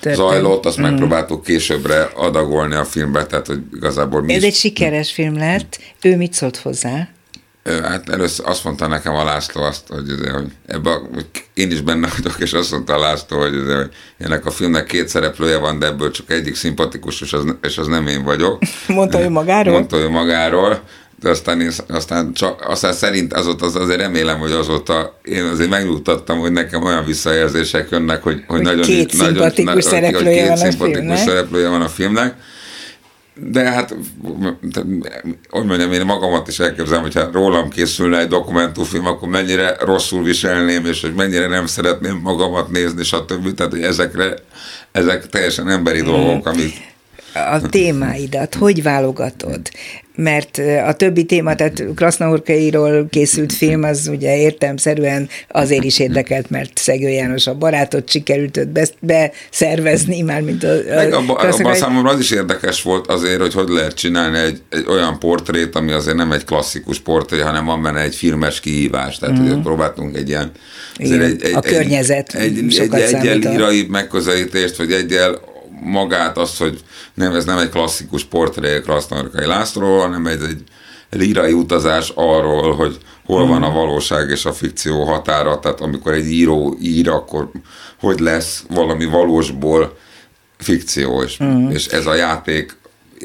[0.00, 0.28] Történt.
[0.28, 0.90] zajlott, azt uh-huh.
[0.90, 4.48] megpróbáltuk későbbre adagolni a filmbe, tehát hogy igazából mi Ez is...
[4.48, 7.08] egy sikeres film lett, ő mit szólt hozzá?
[7.66, 11.02] Hát először azt mondta nekem a László azt, hogy, hogy ebbe a,
[11.54, 13.88] én is benne vagyok, és azt mondta a László, hogy, hogy
[14.18, 17.86] ennek a filmnek két szereplője van, de ebből csak egyik szimpatikus, és az, és az
[17.86, 18.62] nem én vagyok.
[18.86, 19.72] Mondta ő magáról?
[19.72, 20.82] Mondta ő magáról.
[21.20, 25.70] de aztán, én, aztán, csak, aztán szerint azóta az, azért remélem, hogy azóta én azért
[25.70, 30.58] megnyugtattam, hogy nekem olyan visszajelzések jönnek, hogy, hogy, hogy nagyon, két nagyon, szimpatikus szereplője van
[30.58, 31.18] a filmnek.
[31.18, 32.34] szereplője van a filmnek.
[33.38, 33.94] De hát,
[35.50, 40.84] hogy mondjam, én magamat is elképzelem, hogyha rólam készülne egy dokumentumfilm, akkor mennyire rosszul viselném,
[40.84, 43.54] és hogy mennyire nem szeretném magamat nézni, stb.
[43.54, 44.34] Tehát, hogy ezekre,
[44.92, 46.04] ezek teljesen emberi mm.
[46.04, 46.95] dolgok, amik
[47.52, 49.60] a témáidat, hogy válogatod?
[50.16, 56.78] Mert a többi téma, tehát Krasznahorkairól készült film, az ugye értelmszerűen azért is érdekelt, mert
[56.78, 62.10] Szegő János a barátot sikerült őt beszervezni, már mint a, a Meg abban abba számomra
[62.10, 66.16] az is érdekes volt azért, hogy hogy lehet csinálni egy, egy olyan portrét, ami azért
[66.16, 69.18] nem egy klasszikus portré, hanem van benne egy filmes kihívás.
[69.18, 69.62] Tehát mm.
[69.62, 70.50] próbáltunk egy ilyen...
[70.96, 76.38] Igen, egy, egy, a egy, környezet egy, egy, egy, egy egyel megközelítést, vagy egyel magát
[76.38, 76.80] azt, hogy
[77.14, 80.62] nem, ez nem egy klasszikus portré Krasznarkai Lászlóról, hanem egy, egy
[81.10, 83.74] lírai utazás arról, hogy hol van a hmm.
[83.74, 87.50] valóság és a fikció határa, tehát amikor egy író ír, akkor
[88.00, 89.96] hogy lesz valami valósból
[90.58, 91.70] fikció, és, mm.
[91.70, 92.76] és ez a játék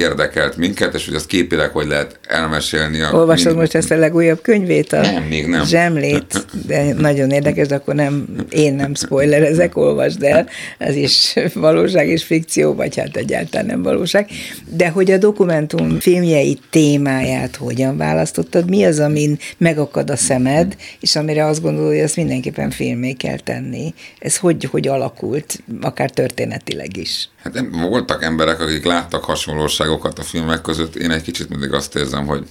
[0.01, 3.01] érdekelt minket, és hogy azt képileg hogy lehet elmesélni.
[3.01, 3.57] A Olvasod mind...
[3.57, 4.93] most ezt a legújabb könyvét?
[4.93, 5.65] A nem, még nem.
[5.65, 10.47] Zsemlét, de nagyon érdekes, de akkor nem, én nem spoilerezek, olvasd el,
[10.77, 14.29] ez is valóság és fikció, vagy hát egyáltalán nem valóság.
[14.75, 21.15] De hogy a dokumentum filmjei témáját hogyan választottad, mi az, amin megakad a szemed, és
[21.15, 23.93] amire azt gondolod, hogy ezt mindenképpen filmé kell tenni.
[24.19, 27.29] Ez hogy, hogy alakult, akár történetileg is?
[27.43, 30.95] Hát voltak emberek, akik láttak hasonlóságokat a filmek között.
[30.95, 32.47] Én egy kicsit mindig azt érzem, hogy,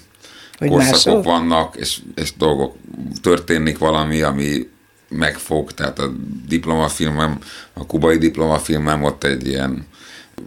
[0.58, 1.24] hogy korszakok mások?
[1.24, 2.76] vannak, és, és dolgok,
[3.22, 4.68] történik valami, ami
[5.08, 5.72] megfog.
[5.72, 6.12] Tehát a
[6.48, 7.38] diplomafilmem,
[7.72, 9.86] a kubai diplomafilmem ott egy ilyen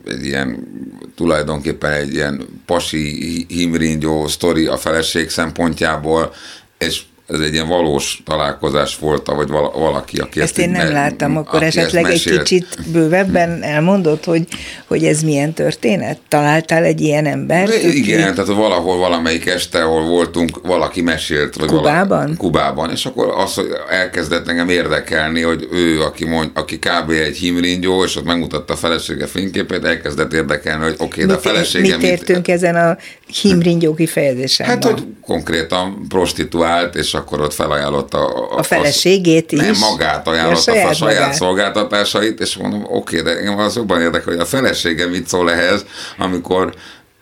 [0.06, 0.68] egy ilyen,
[1.16, 6.34] tulajdonképpen egy ilyen pasi himringyó sztori a feleség szempontjából,
[6.78, 7.02] és
[7.34, 11.38] ez egy ilyen valós találkozás volt, vagy valaki, aki ezt, ezt én nem me- láttam,
[11.38, 14.48] akkor esetleg egy kicsit bővebben elmondott, hogy,
[14.88, 16.18] hogy ez milyen történet?
[16.28, 17.84] Találtál egy ilyen embert?
[17.84, 18.34] Igen, aki...
[18.34, 21.56] tehát valahol valamelyik este, ahol voltunk, valaki mesélt.
[21.56, 22.08] Vagy Kubában?
[22.08, 27.10] Valaki, Kubában, és akkor az, hogy elkezdett engem érdekelni, hogy ő, aki, mond, aki kb.
[27.10, 31.38] egy himringyó, és ott megmutatta a felesége fényképét, elkezdett érdekelni, hogy oké, okay, de a
[31.38, 32.06] felesége mit...
[32.06, 32.56] értünk mit...
[32.56, 32.98] ezen a
[33.42, 34.68] himringyó kifejezésen?
[34.68, 39.60] Hát, hogy konkrétan prostituált, és akkor ott felajánlotta a, a feleségét is.
[39.60, 41.34] Nem, magát ajánlotta a saját, a saját magát.
[41.34, 45.86] szolgáltatásait, és mondom, oké, de engem az jobban érdekel, hogy a felesége mit szól ehhez,
[46.18, 46.74] amikor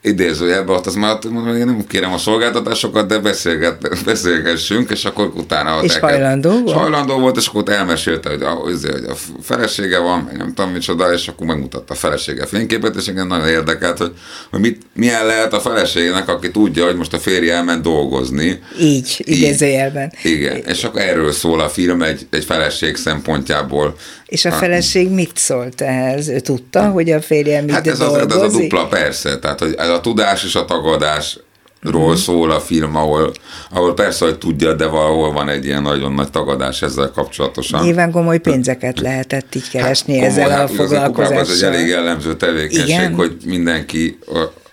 [0.02, 5.32] idézőjelben, ott az már mondom, én nem kérem a szolgáltatásokat, de beszélget, beszélgessünk, és akkor
[5.34, 5.82] utána...
[5.82, 6.66] És hajlandó volt?
[6.66, 8.74] És hajlandó volt, és akkor elmesélte, hogy a, hogy
[9.08, 13.48] a felesége van, nem tudom micsoda, és akkor megmutatta a felesége fényképet, és engem nagyon
[13.48, 14.12] érdekelt, hogy,
[14.50, 18.60] hogy mit, milyen lehet a feleségnek, aki tudja, hogy most a férje elment dolgozni.
[18.80, 20.12] Így, idézőjelben.
[20.22, 23.96] Igen, és akkor erről szól a film egy, egy feleség szempontjából.
[24.32, 26.28] És a feleség mit szólt ehhez?
[26.28, 29.74] Ő tudta, hogy a férje mit Hát ez, az, ez a dupla persze, tehát hogy
[29.78, 31.38] ez a tudás és a tagadás
[31.80, 32.16] ról uh-huh.
[32.16, 33.32] szól a film, ahol,
[33.70, 37.82] ahol persze, hogy tudja, de valahol van egy ilyen nagyon nagy tagadás ezzel kapcsolatosan.
[37.84, 41.40] Nyilván komoly pénzeket lehetett így keresni hát, ezzel hát, a foglalkozással.
[41.40, 43.14] Ez egy elég jellemző tevékenység, Igen?
[43.14, 44.18] hogy mindenki,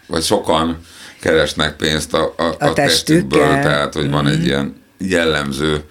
[0.07, 0.77] vagy sokan
[1.21, 4.21] keresnek pénzt a, a, a, a testükből, tehát hogy uh-huh.
[4.21, 4.47] van egy mhm.
[4.47, 5.83] ilyen jellemző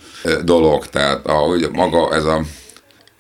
[0.45, 2.43] dolog, tehát ahogy maga ez a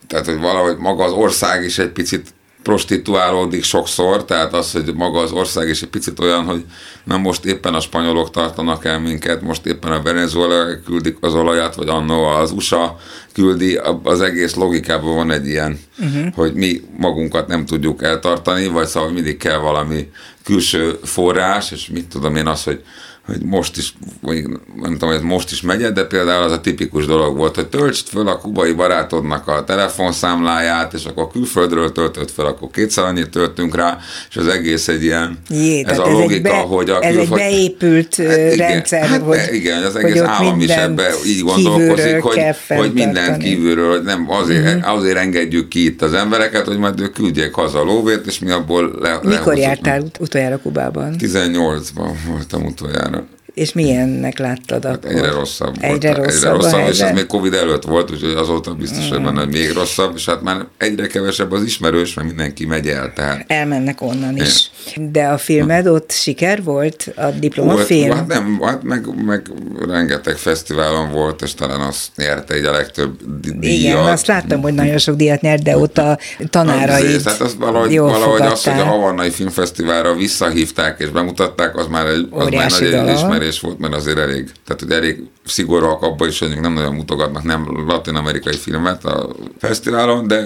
[0.08, 2.32] tehát hogy valahogy maga az ország is egy picit
[2.62, 6.64] prostituálódik sokszor, tehát az, hogy maga az ország is egy picit olyan, hogy
[7.04, 11.74] nem most éppen a spanyolok tartanak el minket, most éppen a Venezuela küldik az olajat,
[11.74, 12.96] vagy annó az USA
[13.32, 16.34] küldi, az egész logikában van egy ilyen, uh-huh.
[16.34, 20.10] hogy mi magunkat nem tudjuk eltartani, vagy szóval mindig kell valami
[20.44, 22.82] külső forrás, és mit tudom én az, hogy
[23.28, 24.42] hogy most is, vagy
[24.82, 27.66] nem tudom, hogy ez most is megy, de például az a tipikus dolog volt, hogy
[27.66, 33.28] töltsd föl a kubai barátodnak a telefonszámláját, és akkor külföldről töltött fel, akkor kétszer annyit
[33.28, 33.98] töltünk rá,
[34.30, 37.40] és az egész egy ilyen, Jé, ez a logika, be, hogy a Ez külföld...
[37.40, 42.20] egy beépült hát, igen, rendszer, hát, hogy, igen, az egész állam is ebbe így gondolkozik,
[42.20, 44.94] hogy, hogy minden kívülről, hogy nem azért, uh-huh.
[44.94, 48.50] azért engedjük ki itt az embereket, hogy majd ők küldjék haza a lóvét, és mi
[48.50, 51.16] abból le, Mikor jártál utoljára Kubában?
[51.18, 53.17] 18-ban voltam utoljára
[53.58, 55.10] és milyennek láttad hát akkor?
[55.10, 56.26] Egyre rosszabb egyre volt.
[56.26, 59.72] Rosszabb egyre rosszabb, és ez még Covid előtt volt, úgyhogy azóta biztos, hogy benne még
[59.72, 63.12] rosszabb, és hát már egyre kevesebb az ismerős, mert mindenki megy el.
[63.12, 63.44] Tehát.
[63.46, 64.70] Elmennek onnan is.
[65.10, 67.12] De a filmed ott siker volt?
[67.16, 68.10] A diplomafilm?
[68.10, 69.50] Hát nem, hát meg, meg
[69.88, 73.16] rengeteg fesztiválon volt, és talán azt nyerte egy a legtöbb
[73.58, 73.64] díjat.
[73.64, 76.18] Igen, azt láttam, hogy nagyon sok díjat nyert, de ott a
[76.50, 81.86] tanárait hát az valahogy, jól valahogy az, hogy a Havannai Filmfesztiválra visszahívták és bemutatták, az
[81.86, 86.02] már egy, az már nagy elismerés kevés volt, mert azért elég, tehát hogy elég szigorúak
[86.02, 90.44] abban is, hogy nem nagyon mutogatnak nem latin-amerikai filmet a fesztiválon, de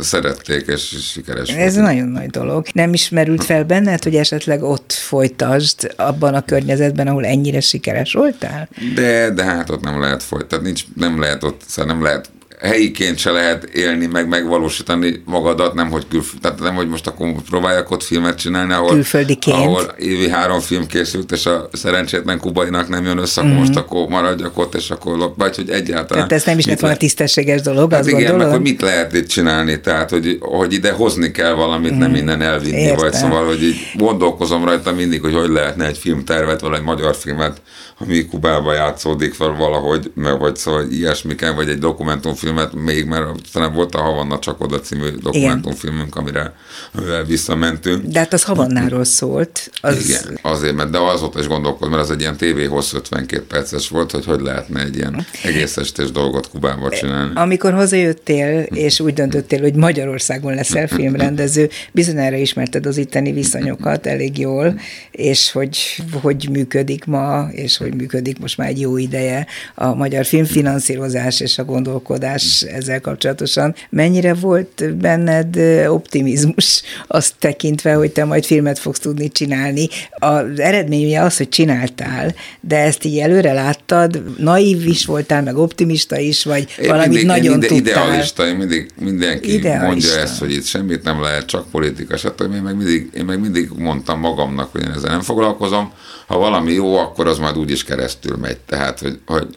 [0.00, 1.86] szerették, és sikeres Ez volt.
[1.86, 2.66] nagyon nagy dolog.
[2.72, 8.68] Nem ismerült fel benned, hogy esetleg ott folytasd abban a környezetben, ahol ennyire sikeres voltál?
[8.94, 12.30] De, de hát ott nem lehet folytatni, nincs, nem lehet ott, szóval nem lehet
[12.60, 17.32] helyiként se lehet élni, meg megvalósítani magadat, nem hogy, külf- tehát nem, hogy most akkor
[17.48, 19.56] próbáljak ott filmet csinálni, ahol, Külföldiként.
[19.56, 23.58] ahol évi három film készült, és a szerencsétlen kubainak nem jön össze, akkor mm.
[23.58, 26.28] most akkor maradjak ott, és akkor, vagy hogy egyáltalán.
[26.28, 28.46] Tehát ez nem is lett volna tisztességes dolog, hát azt igen, gondolom.
[28.46, 31.98] meg hogy mit lehet itt csinálni, tehát hogy, hogy ide hozni kell valamit, mm.
[31.98, 32.96] nem minden elvinni, Értem.
[32.96, 37.16] vagy szóval, hogy így gondolkozom rajta mindig, hogy hogy lehetne egy filmtervet, vagy egy magyar
[37.16, 37.60] filmet
[38.00, 41.78] ami Kubában játszódik fel valahogy, meg vagy szóval ilyesmiken, vagy egy
[42.48, 46.52] dokumentumfilmet még, mert talán volt a Havanna csak oda című dokumentumfilmünk, amire,
[47.26, 48.04] visszamentünk.
[48.04, 49.70] De hát az Havannáról szólt.
[49.80, 50.08] Az...
[50.08, 53.88] Igen, azért, mert de azóta is gondolkozom, mert az egy ilyen tévé hossz 52 perces
[53.88, 57.32] volt, hogy hogy lehetne egy ilyen egész estés dolgot Kubában csinálni.
[57.34, 64.38] Amikor hazajöttél, és úgy döntöttél, hogy Magyarországon leszel filmrendező, bizonyára ismerted az itteni viszonyokat elég
[64.38, 64.80] jól,
[65.10, 70.24] és hogy hogy működik ma, és hogy működik most már egy jó ideje a magyar
[70.24, 73.74] filmfinanszírozás és a gondolkodás ezzel kapcsolatosan.
[73.90, 75.56] Mennyire volt benned
[75.88, 79.88] optimizmus azt tekintve, hogy te majd filmet fogsz tudni csinálni?
[80.10, 86.18] Az eredménye az, hogy csináltál, de ezt így előre láttad, naív is voltál, meg optimista
[86.18, 88.06] is, vagy én valamit mindig, nagyon mindig tudtál?
[88.06, 89.86] Idealista, én mindig, mindenki idealista.
[89.86, 92.54] mondja ezt, hogy itt semmit nem lehet, csak politika, stb.
[92.54, 95.92] Én meg mindig, én meg mindig mondtam magamnak, hogy én ezzel nem foglalkozom,
[96.26, 98.58] ha valami jó, akkor az majd úgy is keresztül megy.
[98.58, 99.48] Tehát, hogy, hogy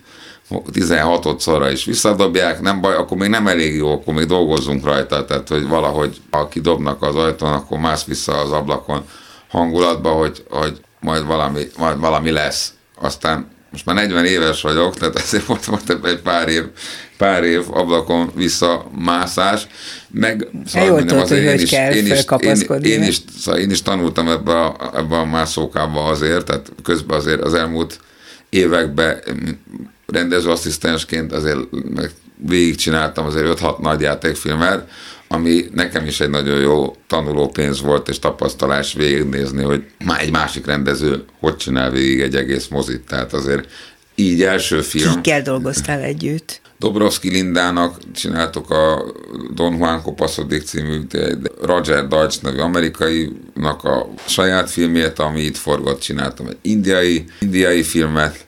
[0.74, 5.48] 16-szorra is visszadobják, nem baj, akkor még nem elég jó, akkor még dolgozzunk rajta, tehát
[5.48, 9.06] hogy valahogy, ha kidobnak az ajtón, akkor mász vissza az ablakon
[9.48, 12.74] hangulatba, hogy, hogy majd valami, majd valami lesz.
[13.02, 16.64] Aztán most már 40 éves vagyok, tehát azért volt, volt egy pár év,
[17.18, 19.68] pár év ablakon visszamászás,
[20.10, 23.82] meg szóval Jól mondjam, azért én, is, én, is, én, én, is, szóval én is
[23.82, 28.00] tanultam ebbe a, ebbe a mászókába azért, tehát közben azért az elmúlt
[28.50, 29.20] években
[30.12, 31.60] rendezőasszisztensként azért
[32.48, 34.90] végigcsináltam azért 5-6 nagy játékfilmet,
[35.28, 40.66] ami nekem is egy nagyon jó tanulópénz volt, és tapasztalás végignézni, hogy már egy másik
[40.66, 43.02] rendező hogy csinál végig egy egész mozit.
[43.02, 43.68] Tehát azért
[44.16, 45.14] így első film.
[45.14, 46.62] Kikkel dolgoztál együtt?
[46.80, 49.04] Dobrovski Lindának csináltuk a
[49.54, 51.02] Don Juan Copaszodik című
[51.62, 58.46] Roger Deutsch nevű amerikainak a saját filmjét, ami itt forgott, csináltam egy indiai, indiai filmet,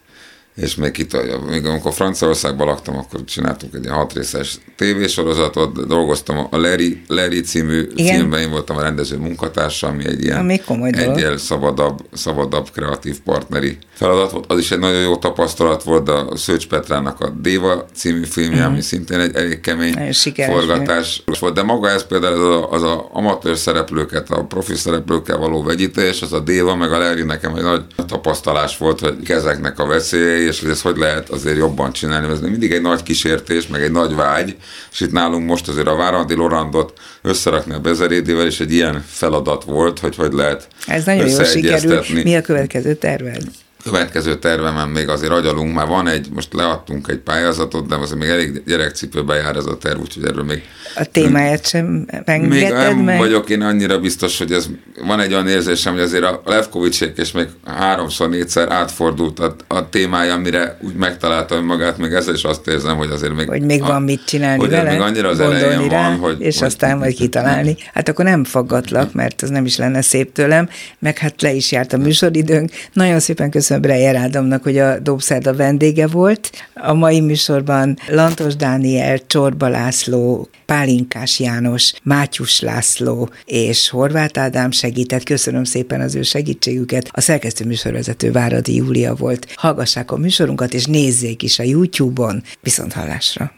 [0.56, 1.18] és még, itt,
[1.50, 7.88] még amikor Franciaországban laktam, akkor csináltunk egy hat részes tévésorozatot, dolgoztam a Larry, Larry című
[7.96, 8.16] Igen.
[8.16, 12.70] filmben, én voltam a rendező munkatársa, ami egy ilyen, ami komoly egy ilyen szabadabb, szabadabb,
[12.74, 14.52] kreatív partneri feladat volt.
[14.52, 18.58] Az is egy nagyon jó tapasztalat volt, de a Szőcs Petrának a Déva című filmje,
[18.58, 18.72] uh-huh.
[18.72, 21.34] ami szintén egy elég kemény forgatás mi?
[21.40, 25.64] volt, de maga ez például az a, az a amatőr szereplőket, a profi szereplőkkel való
[25.64, 29.86] vegyítés, az a Déva, meg a Larry nekem egy nagy tapasztalás volt, hogy ezeknek a
[29.86, 32.32] veszélyei, és hogy ezt hogy lehet azért jobban csinálni.
[32.32, 34.56] Ez mindig egy nagy kísértés, meg egy nagy vágy,
[34.92, 39.64] és itt nálunk most azért a Várandi Lorandot összerakni a Bezerédivel, és egy ilyen feladat
[39.64, 42.24] volt, hogy hogy lehet Ez nagyon jól sikerült.
[42.24, 43.44] Mi a következő terved?
[43.84, 48.30] Következő tervemen még azért agyalunk, már van egy, most leadtunk egy pályázatot, de azért még
[48.30, 50.62] elég gyerekcipőbe jár ez a terv, úgyhogy erről még...
[50.96, 53.18] A témáját sem Még nem meg?
[53.18, 54.68] vagyok én annyira biztos, hogy ez
[55.06, 59.90] van egy olyan érzésem, hogy azért a Levkovicsék és még háromszor, négyszer átfordult a, a
[59.90, 63.48] témája, amire úgy megtalálta magát, még ezzel is azt érzem, hogy azért még...
[63.48, 66.42] Hogy még a, van mit csinálni hogy vele, még annyira az elején rá, van, hogy...
[66.42, 67.78] És hogy, aztán majd kitalálni.
[67.94, 70.70] Hát akkor nem faggatlak, mert az nem is lenne szép tőlem,
[71.00, 72.72] meg hát le is járt a műsoridőnk.
[72.94, 76.52] Nagyon szépen köszönöm Breyer Ádámnak, hogy a Dobszerda vendége volt.
[76.74, 85.24] A mai műsorban Lantos Dániel, Csorba László, Pálinkás János, Mátyus László és Horváth Ádám segített.
[85.24, 87.10] Köszönöm szépen az ő segítségüket.
[87.12, 89.48] A szerkesztő műsorvezető Váradi Júlia volt.
[89.56, 92.44] Hallgassák a műsorunkat, és nézzék is a YouTube-on.
[92.62, 93.52] Viszont hallásra!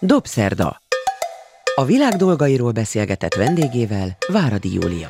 [0.00, 0.82] Dobszerda.
[1.74, 5.08] A világ dolgairól beszélgetett vendégével Váradi Júlia.